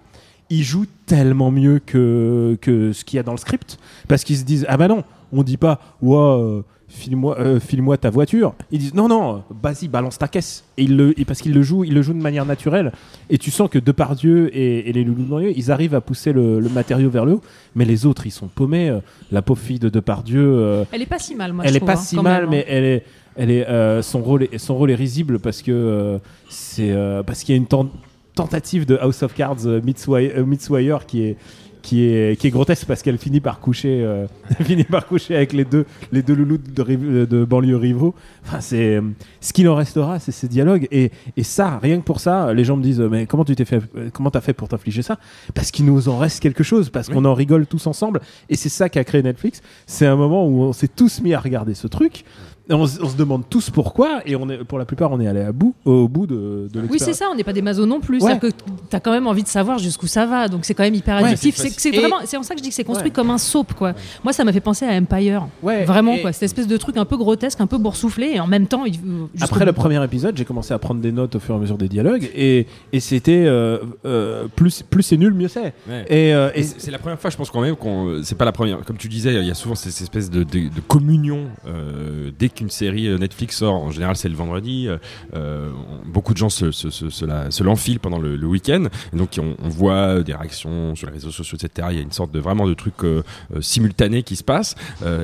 ils 0.49 0.63
jouent 0.63 0.85
tellement 1.05 1.51
mieux 1.51 1.79
que, 1.79 2.57
que 2.61 2.93
ce 2.93 3.03
qu'il 3.03 3.17
y 3.17 3.19
a 3.19 3.23
dans 3.23 3.31
le 3.33 3.37
script. 3.37 3.77
Parce 4.07 4.23
qu'ils 4.23 4.37
se 4.37 4.43
disent 4.45 4.65
Ah 4.69 4.77
bah 4.77 4.87
non, 4.87 5.03
on 5.33 5.43
dit 5.43 5.57
pas 5.57 5.79
Ouah, 6.01 6.37
euh, 6.39 6.61
file-moi 6.95 7.37
euh, 7.39 7.59
file-moi 7.59 7.97
ta 7.97 8.09
voiture. 8.09 8.55
Ils 8.71 8.79
disent 8.79 8.93
Non, 8.93 9.07
non, 9.07 9.43
vas-y, 9.61 9.87
balance 9.87 10.17
ta 10.17 10.27
caisse. 10.27 10.63
Et, 10.77 10.83
ils 10.83 10.95
le, 10.97 11.19
et 11.19 11.25
parce 11.25 11.41
qu'ils 11.41 11.53
le 11.53 11.61
jouent, 11.61 11.83
ils 11.83 11.93
le 11.93 12.01
jouent 12.01 12.13
de 12.13 12.21
manière 12.21 12.45
naturelle. 12.45 12.91
Et 13.29 13.37
tu 13.37 13.51
sens 13.51 13.69
que 13.69 13.77
Depardieu 13.79 14.49
et, 14.55 14.89
et 14.89 14.93
les 14.93 15.03
loulous 15.03 15.23
de 15.23 15.29
banlieue, 15.29 15.53
ils 15.55 15.71
arrivent 15.71 15.95
à 15.95 16.01
pousser 16.01 16.33
le, 16.33 16.59
le 16.59 16.69
matériau 16.69 17.09
vers 17.09 17.25
le 17.25 17.33
haut. 17.33 17.41
Mais 17.75 17.85
les 17.85 18.05
autres, 18.05 18.25
ils 18.25 18.31
sont 18.31 18.47
paumés. 18.47 18.89
Euh, 18.89 18.99
La 19.31 19.41
pauvre 19.41 19.59
fille 19.61 19.79
de 19.79 19.89
Depardieu. 19.89 20.41
euh, 20.43 20.83
Elle 20.91 21.01
est 21.01 21.05
pas 21.05 21.19
si 21.19 21.35
mal, 21.35 21.53
moi. 21.53 21.63
elle 21.65 21.71
je 21.71 21.75
est 21.75 21.79
trouve, 21.79 21.87
pas 21.93 21.99
hein, 21.99 22.03
si 22.03 22.15
mal, 22.15 22.41
même, 22.43 22.49
mais 22.51 22.61
hein. 22.61 22.69
elle 22.69 22.83
est, 22.85 23.03
elle 23.35 23.51
est, 23.51 23.67
euh, 23.67 24.01
son 24.01 24.21
rôle 24.21 24.43
est, 24.43 24.57
son 24.57 24.75
rôle 24.77 24.91
est 24.91 24.95
risible 24.95 25.39
parce 25.39 25.61
que 25.61 26.19
c'est 26.49 26.95
parce 27.25 27.43
qu'il 27.43 27.53
y 27.53 27.57
a 27.57 27.59
une 27.59 27.67
ten- 27.67 27.89
tentative 28.33 28.85
de 28.85 28.97
House 28.97 29.23
of 29.23 29.33
Cards 29.33 29.65
euh, 29.65 29.81
meets 29.81 30.07
Wire, 30.07 30.31
euh, 30.37 30.45
meets 30.45 30.69
Wire 30.69 31.05
qui 31.05 31.23
est 31.23 31.35
qui 31.85 32.03
est 32.03 32.39
qui 32.39 32.47
est 32.47 32.49
grotesque 32.49 32.87
parce 32.87 33.03
qu'elle 33.03 33.19
finit 33.19 33.39
par 33.39 33.59
coucher 33.59 34.01
euh, 34.03 34.25
finit 34.61 34.83
par 34.83 35.05
coucher 35.05 35.35
avec 35.35 35.53
les 35.53 35.65
deux 35.65 35.85
les 36.11 36.23
deux 36.23 36.33
loulous 36.33 36.57
de, 36.57 37.45
banlieue 37.45 37.77
rivaux. 37.77 38.15
Enfin, 38.43 38.59
c'est 38.59 38.99
ce 39.39 39.53
qu'il 39.53 39.69
en 39.69 39.75
restera, 39.75 40.19
c'est 40.19 40.31
ces 40.31 40.47
dialogues 40.47 40.87
et, 40.91 41.11
et 41.37 41.43
ça, 41.43 41.79
rien 41.81 41.99
que 41.99 42.03
pour 42.03 42.19
ça, 42.19 42.53
les 42.53 42.63
gens 42.63 42.75
me 42.75 42.83
disent 42.83 43.01
mais 43.01 43.27
comment 43.27 43.45
tu 43.45 43.55
t'es 43.55 43.65
fait, 43.65 43.81
comment 44.13 44.31
t'as 44.31 44.41
fait 44.41 44.53
pour 44.53 44.67
t'infliger 44.67 45.03
ça? 45.03 45.19
Parce 45.53 45.69
qu'il 45.69 45.85
nous 45.85 46.09
en 46.09 46.17
reste 46.17 46.41
quelque 46.41 46.63
chose, 46.63 46.89
parce 46.89 47.07
qu'on 47.07 47.23
en 47.25 47.33
rigole 47.35 47.67
tous 47.67 47.85
ensemble 47.85 48.19
et 48.49 48.55
c'est 48.55 48.69
ça 48.69 48.89
qu'a 48.89 49.03
créé 49.03 49.21
Netflix. 49.21 49.61
C'est 49.85 50.07
un 50.07 50.15
moment 50.15 50.47
où 50.47 50.63
on 50.63 50.73
s'est 50.73 50.87
tous 50.87 51.21
mis 51.21 51.33
à 51.35 51.39
regarder 51.39 51.75
ce 51.75 51.87
truc. 51.87 52.25
On, 52.69 52.87
se 52.87 53.15
demande 53.15 53.43
tous 53.49 53.69
pourquoi 53.69 54.21
et 54.25 54.35
on 54.35 54.49
est, 54.49 54.63
pour 54.63 54.79
la 54.79 54.85
plupart 54.85 55.11
on 55.11 55.19
est 55.19 55.27
allé 55.27 55.41
à 55.41 55.51
bout, 55.51 55.75
au 55.85 56.07
bout 56.07 56.25
de, 56.25 56.67
de 56.73 56.81
Oui, 56.89 56.97
c'est 56.99 57.13
ça, 57.13 57.25
on 57.31 57.35
n'est 57.35 57.43
pas 57.43 57.53
des 57.53 57.61
masos 57.61 57.85
non 57.85 57.99
plus. 57.99 58.15
Ouais. 58.21 58.31
C'est-à-dire 58.31 58.49
que 58.49 58.55
tu 58.89 58.95
as 58.95 58.99
quand 58.99 59.11
même 59.11 59.27
envie 59.27 59.43
de 59.43 59.47
savoir 59.47 59.77
jusqu'où 59.77 60.07
ça 60.07 60.25
va. 60.25 60.47
Donc 60.47 60.65
c'est 60.65 60.73
quand 60.73 60.83
même 60.83 60.95
hyper 60.95 61.17
addictif. 61.17 61.55
c'est 61.55 61.91
vraiment, 61.91 62.17
c'est 62.25 62.37
en 62.37 62.43
ça 62.43 62.53
que 62.55 62.59
je 62.59 62.63
dis 62.63 62.69
que 62.69 62.75
c'est 62.75 62.83
construit 62.83 63.09
Ouais. 63.09 63.13
comme 63.13 63.29
un 63.29 63.37
soap, 63.37 63.73
quoi. 63.73 63.93
Moi, 64.23 64.33
ça 64.33 64.43
m'a 64.43 64.51
fait 64.51 64.61
penser 64.61 64.85
à 64.85 64.93
Empire. 64.93 65.47
Ouais, 65.61 65.85
Vraiment, 65.85 66.13
et- 66.13 66.21
quoi. 66.21 66.31
Cette 66.33 66.43
espèce 66.43 66.67
de 66.67 66.77
truc 66.77 66.97
un 66.97 67.05
peu 67.05 67.17
grotesque, 67.17 67.61
un 67.61 67.67
peu 67.67 67.77
boursouflé, 67.77 68.31
et 68.35 68.39
en 68.39 68.47
même 68.47 68.65
temps, 68.67 68.85
il- 68.85 68.93
jusqu'au 68.95 69.27
Après 69.41 69.65
le 69.65 69.71
bout. 69.71 69.81
premier 69.81 70.03
épisode, 70.03 70.35
j'ai 70.35 70.45
commencé 70.45 70.73
à 70.73 70.79
prendre 70.79 71.01
des 71.01 71.11
notes 71.11 71.35
au 71.35 71.39
fur 71.39 71.53
et 71.53 71.57
à 71.57 71.61
mesure 71.61 71.77
des 71.77 71.87
dialogues 71.87 72.29
et, 72.35 72.65
et 72.91 72.99
c'était 72.99 73.43
euh, 73.45 73.77
euh, 74.05 74.47
plus, 74.55 74.81
plus 74.81 75.03
c'est 75.03 75.17
nul, 75.17 75.33
mieux 75.33 75.47
c'est. 75.49 75.73
Et, 76.09 76.33
euh, 76.33 76.49
c'est 76.77 76.89
la 76.91 76.97
première 76.97 77.19
fois, 77.19 77.29
je 77.29 77.37
pense 77.37 77.51
quand 77.51 77.61
même 77.61 77.75
qu'on. 77.75 78.21
C'est 78.23 78.37
pas 78.37 78.45
la 78.45 78.51
première. 78.51 78.83
Comme 78.85 78.97
tu 78.97 79.07
disais, 79.07 79.35
il 79.35 79.45
y 79.45 79.51
a 79.51 79.53
souvent 79.53 79.75
cette 79.75 80.01
espèce 80.01 80.31
de, 80.31 80.43
de- 80.43 80.69
de 80.69 80.81
communion 80.87 81.45
euh, 81.67 82.31
dès 82.39 82.49
qu'une 82.55 82.69
série 82.69 83.07
euh, 83.07 83.17
Netflix 83.17 83.57
sort. 83.57 83.75
En 83.75 83.91
général, 83.91 84.15
c'est 84.15 84.29
le 84.29 84.35
vendredi. 84.35 84.87
euh, 84.87 84.97
euh, 85.35 85.69
beaucoup 86.05 86.33
de 86.33 86.37
gens 86.37 86.49
se, 86.49 86.71
se, 86.71 87.63
l'enfilent 87.63 87.99
pendant 87.99 88.19
le, 88.19 88.45
week-end. 88.45 88.85
Donc, 89.13 89.39
on, 89.39 89.69
voit 89.69 90.21
des 90.21 90.33
réactions 90.33 90.95
sur 90.95 91.07
les 91.07 91.13
réseaux 91.13 91.31
sociaux, 91.31 91.57
etc. 91.61 91.87
Il 91.91 91.95
y 91.97 91.99
a 91.99 92.03
une 92.03 92.11
sorte 92.11 92.31
de 92.31 92.39
vraiment 92.39 92.67
de 92.67 92.73
truc 92.73 92.93
euh, 93.03 93.23
simultané 93.59 94.23
qui 94.23 94.35
se 94.35 94.43
passe 94.43 94.75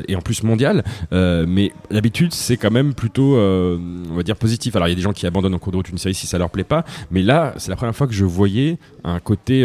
et 0.07 0.15
en 0.15 0.21
plus 0.21 0.43
mondial. 0.43 0.83
Mais 1.11 1.71
d'habitude, 1.89 2.33
c'est 2.33 2.57
quand 2.57 2.71
même 2.71 2.93
plutôt, 2.93 3.37
on 3.37 4.15
va 4.15 4.23
dire, 4.23 4.35
positif. 4.35 4.75
Alors, 4.75 4.87
il 4.87 4.91
y 4.91 4.93
a 4.93 4.95
des 4.95 5.01
gens 5.01 5.13
qui 5.13 5.25
abandonnent 5.25 5.53
en 5.53 5.59
cours 5.59 5.71
de 5.71 5.77
route 5.77 5.89
une 5.89 5.97
série 5.97 6.13
si 6.13 6.27
ça 6.27 6.37
leur 6.37 6.49
plaît 6.49 6.63
pas. 6.63 6.83
Mais 7.11 7.21
là, 7.21 7.53
c'est 7.57 7.69
la 7.69 7.75
première 7.75 7.95
fois 7.95 8.07
que 8.07 8.13
je 8.13 8.25
voyais 8.25 8.77
un 9.03 9.19
côté 9.19 9.63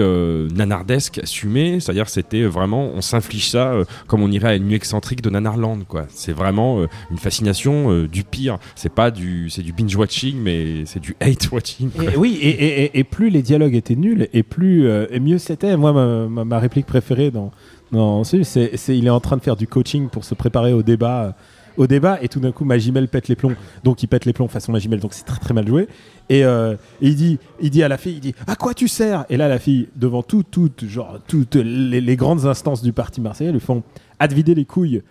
nanardesque 0.54 1.18
assumé, 1.18 1.80
c'est-à-dire 1.80 2.08
c'était 2.08 2.44
vraiment, 2.44 2.90
on 2.94 3.00
s'inflige 3.00 3.50
ça 3.50 3.74
comme 4.06 4.22
on 4.22 4.30
irait 4.30 4.48
à 4.48 4.54
une 4.54 4.66
nuit 4.66 4.76
excentrique 4.76 5.22
de 5.22 5.30
Nanarland. 5.30 5.80
C'est 6.08 6.32
vraiment 6.32 6.86
une 7.10 7.18
fascination 7.18 7.55
euh, 7.64 8.06
du 8.08 8.24
pire. 8.24 8.58
C'est 8.74 8.92
pas 8.92 9.10
du, 9.10 9.48
c'est 9.50 9.62
du 9.62 9.72
binge 9.72 9.94
watching, 9.96 10.36
mais 10.42 10.84
c'est 10.84 11.00
du 11.00 11.16
hate 11.20 11.50
watching. 11.52 11.90
Et, 12.02 12.16
oui, 12.16 12.38
et, 12.42 12.48
et- 12.48 12.84
et- 12.84 12.98
et 12.98 13.04
plus 13.04 13.30
les 13.30 13.42
dialogues 13.42 13.74
étaient 13.74 13.96
nuls, 13.96 14.28
et 14.32 14.42
plus 14.42 14.86
euh, 14.86 15.06
et 15.10 15.20
mieux 15.20 15.38
c'était. 15.38 15.76
Moi, 15.76 15.92
ma, 15.92 16.26
ma- 16.28 16.44
ma 16.44 16.58
réplique 16.58 16.86
préférée 16.86 17.30
dans, 17.30 17.52
dans 17.92 18.24
ce 18.24 18.42
c'est, 18.42 18.76
c'est 18.76 18.96
il 18.96 19.06
est 19.06 19.10
en 19.10 19.20
train 19.20 19.36
de 19.36 19.42
faire 19.42 19.56
du 19.56 19.66
coaching 19.66 20.08
pour 20.08 20.24
se 20.24 20.34
préparer 20.34 20.72
au 20.72 20.82
débat, 20.82 21.22
euh, 21.24 21.32
au 21.76 21.86
débat, 21.86 22.18
et 22.22 22.28
tout 22.28 22.40
d'un 22.40 22.52
coup, 22.52 22.64
Magimel 22.64 23.06
pète 23.08 23.28
les 23.28 23.36
plombs. 23.36 23.54
Donc, 23.84 24.02
il 24.02 24.06
pète 24.06 24.24
les 24.24 24.32
plombs 24.32 24.48
façon 24.48 24.72
Magimel, 24.72 24.98
donc 24.98 25.12
c'est 25.12 25.24
très 25.26 25.38
très 25.38 25.52
mal 25.52 25.66
joué. 25.68 25.88
Et, 26.30 26.42
euh, 26.44 26.72
et 27.02 27.08
il 27.08 27.16
dit, 27.16 27.38
il 27.60 27.68
dit 27.70 27.82
à 27.82 27.88
la 27.88 27.98
fille, 27.98 28.14
il 28.14 28.20
dit, 28.20 28.34
à 28.46 28.56
quoi 28.56 28.72
tu 28.74 28.88
sers? 28.88 29.26
Et 29.28 29.36
là, 29.36 29.46
la 29.46 29.58
fille, 29.58 29.88
devant 29.94 30.22
tout, 30.22 30.42
toutes, 30.42 30.86
genre 30.86 31.18
toutes 31.28 31.54
les, 31.56 32.00
les 32.00 32.16
grandes 32.16 32.46
instances 32.46 32.82
du 32.82 32.92
parti 32.92 33.20
marseillais, 33.20 33.52
lui 33.52 33.60
font, 33.60 33.82
à 34.18 34.26
te 34.26 34.34
vider 34.34 34.54
les 34.54 34.64
couilles 34.64 35.02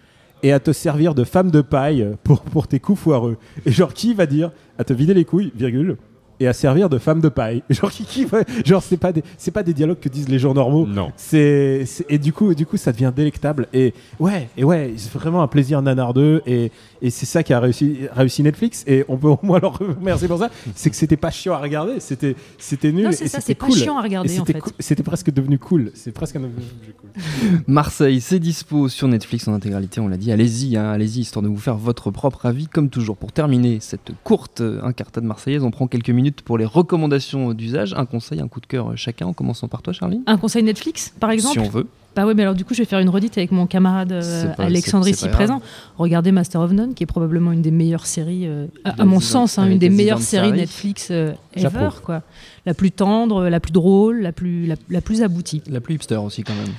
et 0.44 0.52
à 0.52 0.60
te 0.60 0.72
servir 0.72 1.16
de 1.16 1.24
femme 1.24 1.52
de 1.52 1.62
paille 1.62 2.08
pour, 2.24 2.68
tes 2.68 2.80
coups 2.80 3.00
foireux. 3.00 3.38
Et 3.66 3.72
genre, 3.72 3.94
qui 3.94 4.14
va 4.14 4.26
dire 4.26 4.52
à 4.78 4.84
te 4.84 4.94
vider 4.94 5.14
les 5.14 5.26
couilles, 5.26 5.52
virgule, 5.56 5.98
et 6.40 6.48
à 6.48 6.54
servir 6.54 6.90
de 6.90 6.98
femme 6.98 7.22
de 7.22 7.30
paille 7.30 7.64
Genre, 7.70 7.92
qui, 7.92 8.04
qui 8.06 8.26
Genre, 8.66 8.84
c'est 8.84 8.98
pas, 8.98 9.12
des, 9.12 9.24
c'est 9.38 9.52
pas 9.52 9.64
des 9.64 9.74
dialogues 9.74 10.00
que 10.00 10.10
disent 10.10 10.30
les 10.30 10.40
gens 10.40 10.54
normaux. 10.54 10.86
Non. 10.86 11.12
C'est, 11.16 11.86
c'est- 11.86 12.06
et 12.10 12.18
du 12.18 12.34
coup, 12.34 12.54
du 12.54 12.66
coup, 12.66 12.78
ça 12.78 12.92
devient 12.92 13.12
délectable. 13.16 13.68
Et 13.74 13.94
ouais, 14.20 14.50
et 14.58 14.64
ouais, 14.64 14.94
c'est 14.98 15.12
vraiment 15.14 15.42
un 15.42 15.48
plaisir 15.48 15.82
nanardeux. 15.82 16.42
Et, 16.46 16.72
et 17.02 17.10
c'est 17.10 17.26
ça 17.26 17.44
qui 17.44 17.54
a 17.54 17.60
réussi, 17.60 17.98
réussi 18.12 18.44
Netflix. 18.44 18.84
Et 18.88 19.06
on 19.08 19.18
peut 19.18 19.28
au 19.28 19.40
moins 19.44 19.60
leur 19.60 19.78
remercier 19.78 20.28
pour 20.28 20.40
ça. 20.40 20.50
C'est 20.76 20.90
que 20.90 20.96
c'était 20.96 21.18
pas 21.18 21.32
chiant 21.32 21.54
à 21.54 21.60
regarder. 21.60 22.00
C'était, 22.00 22.36
c'était 22.58 22.92
nul. 22.92 23.06
Non, 23.06 23.12
c'est 23.12 23.26
et 23.26 23.28
ça, 23.28 23.40
c'était 23.40 23.54
c'est 23.54 23.56
pas 23.56 23.66
cool. 23.68 23.76
chiant 23.78 23.98
à 23.98 24.02
regarder, 24.02 24.40
en 24.40 24.46
c'était 24.46 24.60
fait. 24.60 24.74
C'était 24.80 25.04
presque 25.04 25.32
devenu 25.32 25.58
cool. 25.60 25.92
C'est 25.94 26.12
presque 26.12 26.36
devenu 26.36 26.52
cool. 27.00 27.10
Marseille, 27.68 28.22
c'est 28.22 28.40
dispo 28.40 28.90
sur 28.90 29.08
Netflix 29.08 29.48
en 29.48 29.54
intégralité, 29.54 30.00
on 30.02 30.08
l'a 30.08 30.18
dit. 30.18 30.32
Allez-y, 30.32 30.76
hein, 30.78 30.90
allez-y, 30.92 31.22
histoire 31.22 31.44
de 31.44 31.48
vous 31.48 31.58
faire 31.58 31.78
votre 31.78 32.12
propre 32.12 32.46
avis. 32.46 32.68
Comme 32.68 32.90
toujours, 32.90 33.18
pour 33.18 33.32
terminer 33.32 33.78
cette 33.80 34.12
courte 34.24 34.62
euh, 34.62 34.82
incartade 34.84 35.24
marseillaise, 35.24 35.64
on 35.64 35.72
prend 35.72 35.88
quelques 35.88 36.10
minutes 36.10 36.25
pour 36.32 36.58
les 36.58 36.66
recommandations 36.66 37.54
d'usage. 37.54 37.94
Un 37.94 38.06
conseil, 38.06 38.42
un 38.42 38.48
coup 38.48 38.60
de 38.60 38.66
cœur 38.66 38.94
chacun, 38.96 39.28
en 39.28 39.34
commençant 39.34 39.68
par 39.68 39.82
toi, 39.82 39.94
Charlie 39.94 40.22
Un 40.28 40.38
conseil 40.38 40.64
Netflix, 40.64 41.14
par 41.20 41.32
exemple 41.32 41.54
Si 41.54 41.60
on 41.60 41.70
veut. 41.70 41.88
Bah 42.16 42.26
ouais, 42.26 42.34
mais 42.34 42.44
alors 42.44 42.56
du 42.56 42.64
coup, 42.64 42.74
je 42.74 42.80
vais 42.82 42.86
faire 42.86 43.00
une 43.00 43.10
redite 43.10 43.38
avec 43.38 43.52
mon 43.52 43.68
camarade 43.68 44.12
euh, 44.12 44.46
pas- 44.56 44.64
Alexandre 44.64 45.08
ici 45.08 45.28
présent. 45.30 45.62
Regardez 45.98 46.32
Master 46.32 46.62
of 46.62 46.72
None, 46.72 46.94
qui 46.94 47.04
est 47.04 47.08
probablement 47.08 47.52
une 47.52 47.62
des 47.62 47.72
meilleures 47.72 48.06
séries, 48.06 48.48
euh, 48.48 48.68
à, 48.86 49.04
mon 49.06 49.20
sens, 49.20 49.58
hein, 49.60 49.68
une 49.70 49.78
des 49.78 49.90
meilleures 49.90 50.20
séries. 50.22 50.52
Netflix 50.54 51.10
euh, 51.12 51.34
ever, 51.56 51.90
quoi. 52.04 52.22
La 52.66 52.74
plus 52.74 52.92
tendre, 52.92 53.48
la 53.48 53.60
plus 53.60 53.72
drôle, 53.72 54.22
la 54.22 54.32
plus, 54.32 54.66
la, 54.66 54.76
la 54.90 55.00
plus 55.02 55.22
aboutie. 55.22 55.62
La 55.70 55.82
plus 55.82 55.96
hipster 55.96 56.16
aussi, 56.16 56.44
quand 56.44 56.56
même. 56.56 56.74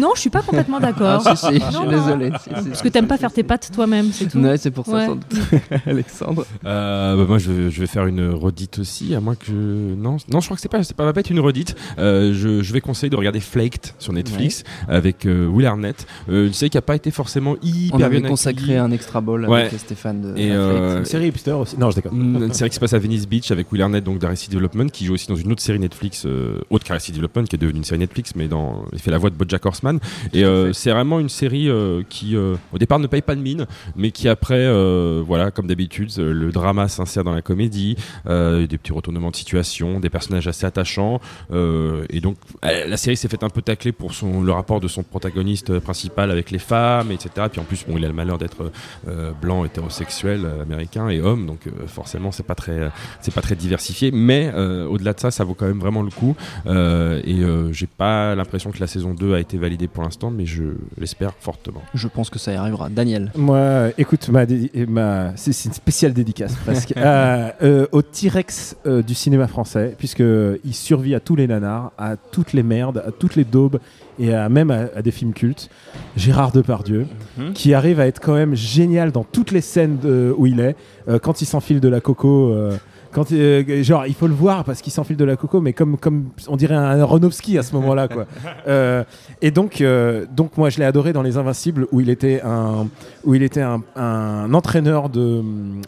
Non, 0.00 0.10
je 0.14 0.20
suis 0.20 0.30
pas 0.30 0.42
complètement 0.42 0.78
d'accord. 0.80 1.22
Ah, 1.26 1.34
si, 1.34 1.46
si, 1.46 1.54
je 1.54 1.76
suis 1.76 1.88
désolé. 1.88 2.30
si. 2.40 2.50
Parce 2.50 2.82
que 2.82 2.88
t'aimes 2.88 3.08
pas 3.08 3.16
faire 3.16 3.32
tes 3.32 3.42
pattes 3.42 3.70
toi-même, 3.74 4.12
c'est 4.12 4.26
tout. 4.28 4.38
Ouais, 4.38 4.56
c'est 4.58 4.70
pour 4.70 4.86
ça, 4.86 4.92
Ouais. 4.92 5.06
sans 5.06 5.14
doute. 5.16 5.24
Alexandre. 5.86 6.46
Euh, 6.64 7.16
bah, 7.16 7.24
moi, 7.26 7.38
je, 7.38 7.68
je 7.68 7.80
vais 7.80 7.86
faire 7.88 8.06
une 8.06 8.30
redite 8.30 8.78
aussi, 8.78 9.14
à 9.14 9.20
moins 9.20 9.34
que 9.34 9.50
non, 9.50 10.18
non, 10.30 10.40
je 10.40 10.46
crois 10.46 10.56
que 10.56 10.60
c'est 10.60 10.68
pas, 10.68 10.82
c'est 10.84 10.94
pas, 10.96 11.04
va 11.04 11.12
pas 11.12 11.20
être 11.20 11.30
une 11.30 11.40
redite. 11.40 11.74
Euh, 11.98 12.32
je, 12.32 12.62
je 12.62 12.72
vais 12.72 12.80
conseiller 12.80 13.10
de 13.10 13.16
regarder 13.16 13.40
Flaked 13.40 13.92
sur 13.98 14.12
Netflix 14.12 14.62
avec 14.88 15.26
euh, 15.26 15.46
Will 15.46 15.66
Arnett. 15.66 16.06
Euh, 16.28 16.46
une 16.46 16.52
série 16.52 16.70
qui 16.70 16.78
a 16.78 16.82
pas 16.82 16.96
été 16.96 17.10
forcément 17.10 17.56
hyper 17.62 17.98
On 17.98 18.02
avait 18.02 18.20
bien 18.20 18.28
consacré 18.28 18.76
un 18.78 18.90
extra 18.90 19.20
ball 19.20 19.46
Ouais. 19.48 19.66
avec 19.66 19.78
Stéphane 19.80 20.20
de 20.22 20.38
Et, 20.38 20.50
euh. 20.52 20.98
Une 20.98 21.04
série 21.04 21.28
hipster 21.28 21.52
aussi. 21.52 21.78
Non, 21.78 21.90
je 21.90 21.96
déconne. 21.96 22.12
Mm, 22.14 22.42
Une 22.44 22.52
série 22.52 22.70
qui 22.70 22.76
se 22.76 22.80
passe 22.80 22.92
à 22.94 22.98
Venice 22.98 23.26
Beach 23.28 23.50
avec 23.50 23.70
Will 23.72 23.82
Arnett, 23.82 24.02
donc 24.04 24.18
d'Arrested 24.18 24.52
Development, 24.52 24.88
qui 24.90 25.04
joue 25.06 25.14
aussi 25.14 25.28
dans 25.28 25.36
une 25.36 25.50
autre 25.52 25.62
série 25.62 25.78
Netflix, 25.78 26.24
euh, 26.26 26.58
autre 26.70 26.84
qu'Arrested 26.84 27.14
Development, 27.14 27.44
qui 27.44 27.56
est 27.56 27.58
devenue 27.58 27.78
une 27.78 27.84
série 27.84 28.00
Netflix, 28.00 28.32
mais 28.36 28.48
dans, 28.48 28.84
il 28.92 28.98
fait 29.00 29.10
la 29.10 29.18
voix 29.18 29.30
de 29.30 29.34
BoJack 29.36 29.64
Horseman. 29.66 29.98
Et 30.32 30.44
euh, 30.44 30.72
c'est 30.72 30.90
vraiment 30.90 31.20
une 31.20 31.28
série 31.28 31.68
euh, 31.68 32.02
qui, 32.08 32.36
euh, 32.36 32.54
au 32.72 32.78
départ, 32.78 32.98
ne 32.98 33.06
paye 33.06 33.22
pas 33.22 33.34
de 33.34 33.40
mine, 33.40 33.66
mais 33.96 34.10
qui 34.10 34.28
après, 34.28 34.54
euh, 34.58 35.22
voilà, 35.26 35.50
comme 35.50 35.66
d'habitude, 35.66 36.10
le 36.18 36.50
drama 36.52 36.88
s'insère 36.88 37.24
dans 37.24 37.32
la 37.34 37.42
comédie, 37.42 37.96
euh, 38.26 38.66
des 38.66 38.78
petits 38.78 38.92
retournements 38.92 39.30
de 39.30 39.36
situation, 39.36 40.00
des 40.00 40.10
personnages 40.10 40.46
assez 40.48 40.66
attachants. 40.66 41.20
euh, 41.52 42.04
et 42.10 42.20
donc, 42.20 42.36
euh, 42.64 42.86
la 42.86 42.96
série 42.96 43.16
s'est 43.16 43.28
faite 43.28 43.42
un 43.44 43.48
peu 43.50 43.62
tacler 43.62 43.92
pour 43.92 44.14
son, 44.14 44.42
le 44.42 44.52
rapport 44.64 44.80
de 44.80 44.88
son 44.88 45.02
protagoniste 45.02 45.70
euh, 45.70 45.80
principal 45.80 46.30
avec 46.30 46.50
les 46.50 46.58
femmes, 46.58 47.10
etc. 47.12 47.30
Puis 47.50 47.60
en 47.60 47.64
plus, 47.64 47.84
bon, 47.86 47.96
il 47.98 48.04
a 48.04 48.08
le 48.08 48.14
malheur 48.14 48.38
d'être 48.38 48.70
euh, 49.08 49.32
blanc, 49.40 49.64
hétérosexuel, 49.64 50.40
euh, 50.44 50.62
américain 50.62 51.08
et 51.08 51.20
homme, 51.20 51.46
donc 51.46 51.66
euh, 51.66 51.86
forcément, 51.86 52.32
c'est 52.32 52.42
pas 52.46 52.54
très, 52.54 52.90
c'est 53.20 53.34
pas 53.34 53.42
très 53.42 53.54
diversifié. 53.56 54.10
Mais 54.12 54.50
euh, 54.54 54.86
au-delà 54.86 55.12
de 55.12 55.20
ça, 55.20 55.30
ça 55.30 55.44
vaut 55.44 55.54
quand 55.54 55.66
même 55.66 55.80
vraiment 55.80 56.02
le 56.02 56.10
coup. 56.10 56.34
Euh, 56.66 57.20
et 57.24 57.40
euh, 57.42 57.72
j'ai 57.72 57.86
pas 57.86 58.34
l'impression 58.34 58.70
que 58.70 58.80
la 58.80 58.86
saison 58.86 59.12
2 59.14 59.34
a 59.34 59.40
été 59.40 59.58
validée 59.58 59.86
pour 59.88 60.02
l'instant, 60.02 60.30
mais 60.30 60.46
je 60.46 60.64
l'espère 60.98 61.32
fortement. 61.40 61.82
Je 61.94 62.08
pense 62.08 62.30
que 62.30 62.38
ça 62.38 62.52
y 62.52 62.56
arrivera. 62.56 62.88
Daniel. 62.88 63.30
Moi, 63.36 63.90
écoute, 63.98 64.28
ma, 64.30 64.46
dédi- 64.46 64.86
ma- 64.88 65.32
c'est 65.36 65.52
c'est 65.52 65.68
une 65.68 65.74
spéciale 65.74 66.12
dédicace 66.12 66.54
presque 66.64 66.92
Euh, 67.04 67.50
euh, 67.62 67.86
au 67.92 68.00
T-Rex 68.02 68.76
euh, 68.86 69.02
du 69.02 69.14
cinéma 69.14 69.46
français, 69.46 69.94
puisque 69.98 70.22
il 70.64 70.74
survit 70.74 71.14
à 71.14 71.20
tous 71.20 71.36
les 71.36 71.46
nanars, 71.46 71.92
à 71.98 72.16
toutes 72.16 72.52
les 72.54 72.62
merdes, 72.62 73.02
à 73.06 73.10
toutes 73.12 73.34
les 73.36 73.44
daubes 73.44 73.78
et 74.18 74.32
à, 74.34 74.48
même 74.48 74.70
à, 74.70 74.86
à 74.96 75.02
des 75.02 75.10
films 75.10 75.32
cultes. 75.32 75.68
Gérard 76.16 76.52
Depardieu, 76.52 77.06
qui 77.54 77.74
arrive 77.74 78.00
à 78.00 78.06
être 78.06 78.20
quand 78.20 78.34
même 78.34 78.54
génial 78.54 79.10
dans 79.12 79.24
toutes 79.24 79.50
les 79.52 79.60
scènes 79.60 79.98
de- 79.98 80.34
où 80.36 80.46
il 80.46 80.60
est, 80.60 80.76
Euh, 81.08 81.18
quand 81.18 81.42
il 81.42 81.46
s'enfile 81.46 81.80
de 81.80 81.88
la 81.88 82.00
coco. 82.00 82.50
euh, 82.52 82.72
quand, 83.12 83.30
euh, 83.30 83.82
genre, 83.84 84.06
il 84.08 84.14
faut 84.14 84.26
le 84.26 84.34
voir 84.34 84.64
parce 84.64 84.80
qu'il 84.82 84.92
s'enfile 84.92 85.16
de 85.16 85.24
la 85.24 85.36
coco, 85.36 85.60
mais 85.60 85.72
comme, 85.72 85.96
comme 85.98 86.30
on 86.48 86.56
dirait 86.56 86.74
un 86.74 86.98
Aronofsky 87.00 87.58
à 87.58 87.62
ce 87.62 87.72
moment-là, 87.76 88.08
quoi. 88.08 88.26
Euh, 88.66 89.04
et 89.42 89.50
donc, 89.50 89.80
euh, 89.82 90.24
donc 90.34 90.56
moi, 90.56 90.70
je 90.70 90.78
l'ai 90.78 90.84
adoré 90.86 91.12
dans 91.12 91.22
Les 91.22 91.36
Invincibles, 91.36 91.86
où 91.92 92.00
il 92.00 92.08
était 92.10 92.40
un, 92.42 92.88
où 93.24 93.34
il 93.34 93.42
était 93.42 93.60
un, 93.60 93.82
un 93.94 94.52
entraîneur 94.54 95.10
de, 95.10 95.42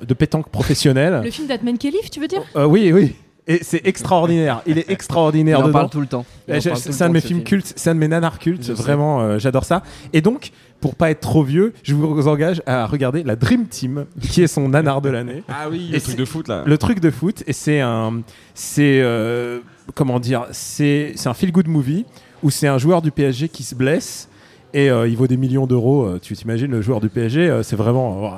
de 0.06 0.14
pétanque 0.14 0.50
professionnel. 0.50 1.22
Le 1.24 1.30
film 1.30 1.48
d'Atman 1.48 1.78
Kelly, 1.78 1.96
tu 2.12 2.20
veux 2.20 2.28
dire? 2.28 2.42
Euh, 2.54 2.66
oui, 2.66 2.92
oui. 2.92 3.14
Et 3.48 3.60
c'est 3.62 3.86
extraordinaire. 3.86 4.62
Il 4.66 4.78
est 4.78 4.86
Il 4.88 4.92
extraordinaire 4.92 5.60
en 5.60 5.62
dedans. 5.68 5.72
parle 5.80 5.90
tout 5.90 6.00
le 6.00 6.06
temps. 6.06 6.24
Il 6.48 6.54
en 6.54 6.60
parle 6.60 6.62
tout 6.62 6.88
le 6.88 6.94
C'est 6.94 7.02
un 7.04 7.06
de 7.06 7.08
temps 7.08 7.12
mes 7.12 7.20
ce 7.20 7.26
films 7.28 7.38
film. 7.40 7.48
cultes, 7.48 7.72
c'est 7.76 7.90
un 7.90 7.94
de 7.94 8.00
mes 8.00 8.08
nanars 8.08 8.38
cultes. 8.38 8.70
Vraiment, 8.70 9.20
euh, 9.20 9.38
j'adore 9.38 9.64
ça. 9.64 9.82
Et 10.12 10.20
donc, 10.20 10.50
pour 10.80 10.96
pas 10.96 11.10
être 11.10 11.20
trop 11.20 11.42
vieux, 11.44 11.72
je 11.84 11.94
vous 11.94 12.26
engage 12.28 12.60
à 12.66 12.86
regarder 12.86 13.22
la 13.22 13.36
Dream 13.36 13.66
Team, 13.66 14.06
qui 14.20 14.42
est 14.42 14.46
son 14.48 14.68
nanar 14.68 15.00
de 15.00 15.10
l'année. 15.10 15.42
Ah 15.48 15.68
oui, 15.70 15.90
Et 15.92 15.96
le 15.96 16.00
truc 16.00 16.16
de 16.16 16.24
foot 16.24 16.48
là. 16.48 16.62
Le 16.66 16.78
truc 16.78 17.00
de 17.00 17.10
foot, 17.10 17.44
et 17.46 17.52
c'est 17.52 17.80
un, 17.80 18.20
c'est 18.54 19.00
euh, 19.00 19.60
comment 19.94 20.18
dire, 20.18 20.46
c'est 20.50 21.12
c'est 21.14 21.28
un 21.28 21.34
feel 21.34 21.52
good 21.52 21.68
movie 21.68 22.04
où 22.42 22.50
c'est 22.50 22.66
un 22.68 22.78
joueur 22.78 23.00
du 23.00 23.10
PSG 23.12 23.48
qui 23.48 23.62
se 23.62 23.74
blesse. 23.74 24.28
Et 24.74 24.90
euh, 24.90 25.08
il 25.08 25.16
vaut 25.16 25.26
des 25.26 25.36
millions 25.36 25.66
d'euros. 25.66 26.04
euh, 26.04 26.18
Tu 26.20 26.34
t'imagines, 26.34 26.70
le 26.70 26.82
joueur 26.82 27.00
du 27.00 27.08
PSG, 27.08 27.48
euh, 27.48 27.62
c'est 27.62 27.76
vraiment 27.76 28.32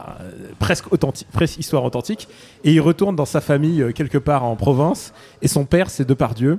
presque 0.58 0.92
authentique, 0.92 1.26
presque 1.32 1.58
histoire 1.58 1.84
authentique. 1.84 2.28
Et 2.64 2.72
il 2.72 2.80
retourne 2.80 3.16
dans 3.16 3.24
sa 3.24 3.40
famille 3.40 3.92
quelque 3.94 4.18
part 4.18 4.44
en 4.44 4.56
province. 4.56 5.12
Et 5.42 5.48
son 5.48 5.64
père, 5.64 5.90
c'est 5.90 6.06
Depardieu. 6.06 6.58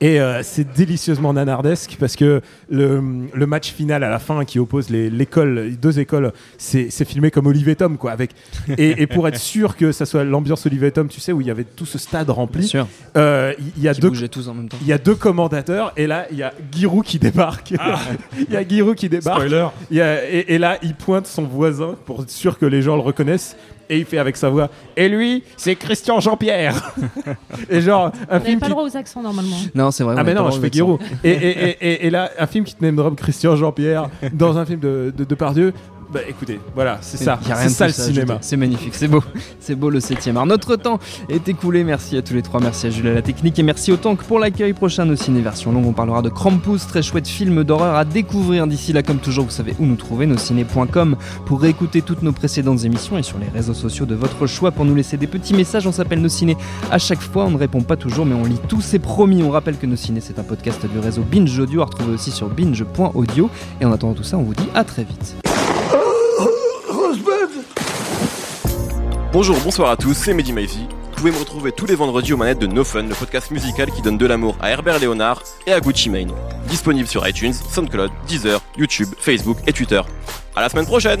Et 0.00 0.20
euh, 0.20 0.42
c'est 0.44 0.72
délicieusement 0.74 1.32
nanardesque 1.32 1.96
parce 1.98 2.14
que 2.14 2.40
le, 2.70 3.02
le 3.34 3.46
match 3.46 3.72
final 3.72 4.04
à 4.04 4.08
la 4.08 4.20
fin 4.20 4.44
qui 4.44 4.60
oppose 4.60 4.90
les, 4.90 5.10
l'école, 5.10 5.72
deux 5.82 5.98
écoles, 5.98 6.32
c'est, 6.56 6.86
c'est 6.90 7.04
filmé 7.04 7.32
comme 7.32 7.48
Olivier 7.48 7.74
Tom, 7.74 7.96
quoi. 7.98 8.12
Avec, 8.12 8.30
et, 8.78 9.02
et 9.02 9.06
pour 9.08 9.26
être 9.26 9.38
sûr 9.40 9.76
que 9.76 9.90
ça 9.90 10.06
soit 10.06 10.22
l'ambiance 10.22 10.64
Olivier 10.66 10.92
Tom, 10.92 11.08
tu 11.08 11.18
sais, 11.18 11.32
où 11.32 11.40
il 11.40 11.48
y 11.48 11.50
avait 11.50 11.64
tout 11.64 11.84
ce 11.84 11.98
stade 11.98 12.30
rempli, 12.30 12.72
euh, 13.16 13.52
il 13.76 13.82
y, 13.82 13.88
a 13.88 13.94
Qui 13.94 14.00
deux, 14.00 14.10
bougeaient 14.10 14.28
tous 14.28 14.48
en 14.48 14.54
même 14.54 14.68
temps. 14.68 14.76
il 14.82 14.86
y 14.86 14.92
a 14.92 14.98
deux 14.98 15.16
commentateurs 15.16 15.92
et 15.96 16.06
là, 16.06 16.26
il 16.30 16.36
y 16.38 16.44
a 16.44 16.52
Giroud 16.70 17.04
qui 17.04 17.18
débarque. 17.18 17.72
il 18.38 18.54
y 18.54 18.56
a 18.56 18.66
Giroud 18.66 18.94
qui 18.94 19.08
débarque. 19.08 19.46
Spoiler. 19.48 19.66
Il 19.90 19.96
y 19.96 20.00
a- 20.00 20.30
et, 20.30 20.54
et 20.54 20.58
là, 20.58 20.78
il 20.82 20.94
pointe 20.94 21.26
son 21.26 21.42
voisin 21.42 21.96
pour 22.06 22.22
être 22.22 22.30
sûr 22.30 22.56
que 22.58 22.66
les 22.66 22.82
gens 22.82 22.94
le 22.94 23.02
reconnaissent. 23.02 23.56
Et 23.90 23.98
il 23.98 24.04
fait 24.04 24.18
avec 24.18 24.36
sa 24.36 24.50
voix. 24.50 24.68
Et 24.96 25.08
lui, 25.08 25.42
c'est 25.56 25.74
Christian 25.74 26.20
Jean-Pierre. 26.20 26.94
et 27.70 27.80
genre, 27.80 28.12
un 28.28 28.38
On 28.38 28.40
film 28.40 28.58
pas 28.60 28.66
qui 28.66 28.70
le 28.70 28.74
droit 28.76 28.84
aux 28.88 28.96
accents 28.96 29.22
normalement. 29.22 29.56
Non, 29.74 29.90
c'est 29.90 30.04
vrai. 30.04 30.14
ah 30.18 30.24
mais 30.24 30.34
non, 30.34 30.50
je 30.50 30.60
fais 30.60 30.70
Giroud. 30.70 31.00
Et, 31.24 31.30
et, 31.30 31.34
et, 31.70 31.76
et- 31.80 32.06
et 32.06 32.10
là, 32.10 32.30
un 32.38 32.46
film 32.46 32.64
qui 32.64 32.74
te 32.74 32.84
name 32.84 32.96
drop 32.96 33.16
Christian 33.16 33.56
Jean-Pierre 33.56 34.10
dans 34.32 34.58
un 34.58 34.66
film 34.66 34.80
de, 34.80 35.12
de, 35.16 35.24
Depardieu. 35.24 35.72
Bah 36.10 36.20
écoutez, 36.26 36.58
voilà, 36.74 36.98
c'est 37.02 37.18
ça. 37.18 37.38
Il 37.42 37.48
y 37.48 37.52
a 37.52 37.56
rien 37.56 37.68
C'est 37.68 37.74
ça 37.74 37.86
le 37.86 37.90
à 37.90 37.92
cinéma. 37.92 38.38
C'est 38.40 38.56
magnifique, 38.56 38.94
c'est 38.94 39.08
beau. 39.08 39.22
C'est 39.60 39.74
beau 39.74 39.90
le 39.90 40.00
7 40.00 40.28
Alors 40.28 40.46
notre 40.46 40.76
temps 40.76 40.98
est 41.28 41.46
écoulé. 41.46 41.84
Merci 41.84 42.16
à 42.16 42.22
tous 42.22 42.32
les 42.32 42.40
trois. 42.40 42.60
Merci 42.60 42.86
à 42.86 42.90
Jules 42.90 43.08
à 43.08 43.12
la 43.12 43.20
technique 43.20 43.58
et 43.58 43.62
merci 43.62 43.92
au 43.92 43.98
Tank 43.98 44.22
pour 44.22 44.38
l'accueil 44.38 44.72
prochain 44.72 45.04
de 45.04 45.14
Ciné 45.14 45.42
Version 45.42 45.70
Longue. 45.70 45.84
On 45.84 45.92
parlera 45.92 46.22
de 46.22 46.30
Krampus, 46.30 46.86
très 46.86 47.02
chouette 47.02 47.28
film 47.28 47.62
d'horreur 47.62 47.94
à 47.94 48.06
découvrir. 48.06 48.66
D'ici 48.66 48.94
là, 48.94 49.02
comme 49.02 49.18
toujours, 49.18 49.44
vous 49.44 49.50
savez 49.50 49.74
où 49.78 49.84
nous 49.84 49.96
trouver, 49.96 50.24
nosciné.com 50.24 51.16
pour 51.44 51.60
réécouter 51.60 52.00
toutes 52.00 52.22
nos 52.22 52.32
précédentes 52.32 52.84
émissions 52.84 53.18
et 53.18 53.22
sur 53.22 53.38
les 53.38 53.48
réseaux 53.48 53.74
sociaux 53.74 54.06
de 54.06 54.14
votre 54.14 54.46
choix 54.46 54.70
pour 54.70 54.86
nous 54.86 54.94
laisser 54.94 55.18
des 55.18 55.26
petits 55.26 55.52
messages. 55.52 55.86
On 55.86 55.92
s'appelle 55.92 56.22
Nos 56.22 56.30
Ciné 56.30 56.56
à 56.90 56.98
chaque 56.98 57.20
fois. 57.20 57.44
On 57.44 57.50
ne 57.50 57.58
répond 57.58 57.82
pas 57.82 57.96
toujours, 57.96 58.24
mais 58.24 58.34
on 58.34 58.46
lit 58.46 58.60
tous. 58.68 58.80
C'est 58.80 58.98
promis. 58.98 59.42
On 59.42 59.50
rappelle 59.50 59.76
que 59.76 59.86
Nos 59.86 59.96
Ciné, 59.96 60.22
c'est 60.22 60.38
un 60.38 60.44
podcast 60.44 60.86
du 60.86 60.98
réseau 60.98 61.22
Binge 61.30 61.58
Audio 61.58 61.82
à 61.82 61.84
retrouver 61.84 62.14
aussi 62.14 62.30
sur 62.30 62.48
binge.audio. 62.48 63.50
Et 63.82 63.84
en 63.84 63.92
attendant 63.92 64.14
tout 64.14 64.22
ça, 64.22 64.38
on 64.38 64.42
vous 64.42 64.54
dit 64.54 64.68
à 64.74 64.84
très 64.84 65.04
vite. 65.04 65.36
Bonjour, 69.30 69.58
bonsoir 69.62 69.90
à 69.90 69.96
tous, 69.98 70.14
c'est 70.14 70.32
Mehdi 70.32 70.54
Maizy. 70.54 70.86
Vous 70.88 71.16
pouvez 71.16 71.30
me 71.30 71.36
retrouver 71.36 71.70
tous 71.70 71.84
les 71.84 71.94
vendredis 71.94 72.32
aux 72.32 72.38
manettes 72.38 72.60
de 72.60 72.66
No 72.66 72.82
Fun, 72.82 73.02
le 73.02 73.14
podcast 73.14 73.50
musical 73.50 73.90
qui 73.90 74.00
donne 74.00 74.16
de 74.16 74.24
l'amour 74.24 74.56
à 74.58 74.70
Herbert 74.70 74.98
Léonard 74.98 75.42
et 75.66 75.72
à 75.72 75.80
Gucci 75.80 76.08
Mane. 76.08 76.32
Disponible 76.66 77.06
sur 77.06 77.28
iTunes, 77.28 77.52
SoundCloud, 77.52 78.10
Deezer, 78.26 78.60
YouTube, 78.78 79.08
Facebook 79.18 79.58
et 79.66 79.72
Twitter. 79.74 80.00
À 80.56 80.62
la 80.62 80.70
semaine 80.70 80.86
prochaine! 80.86 81.20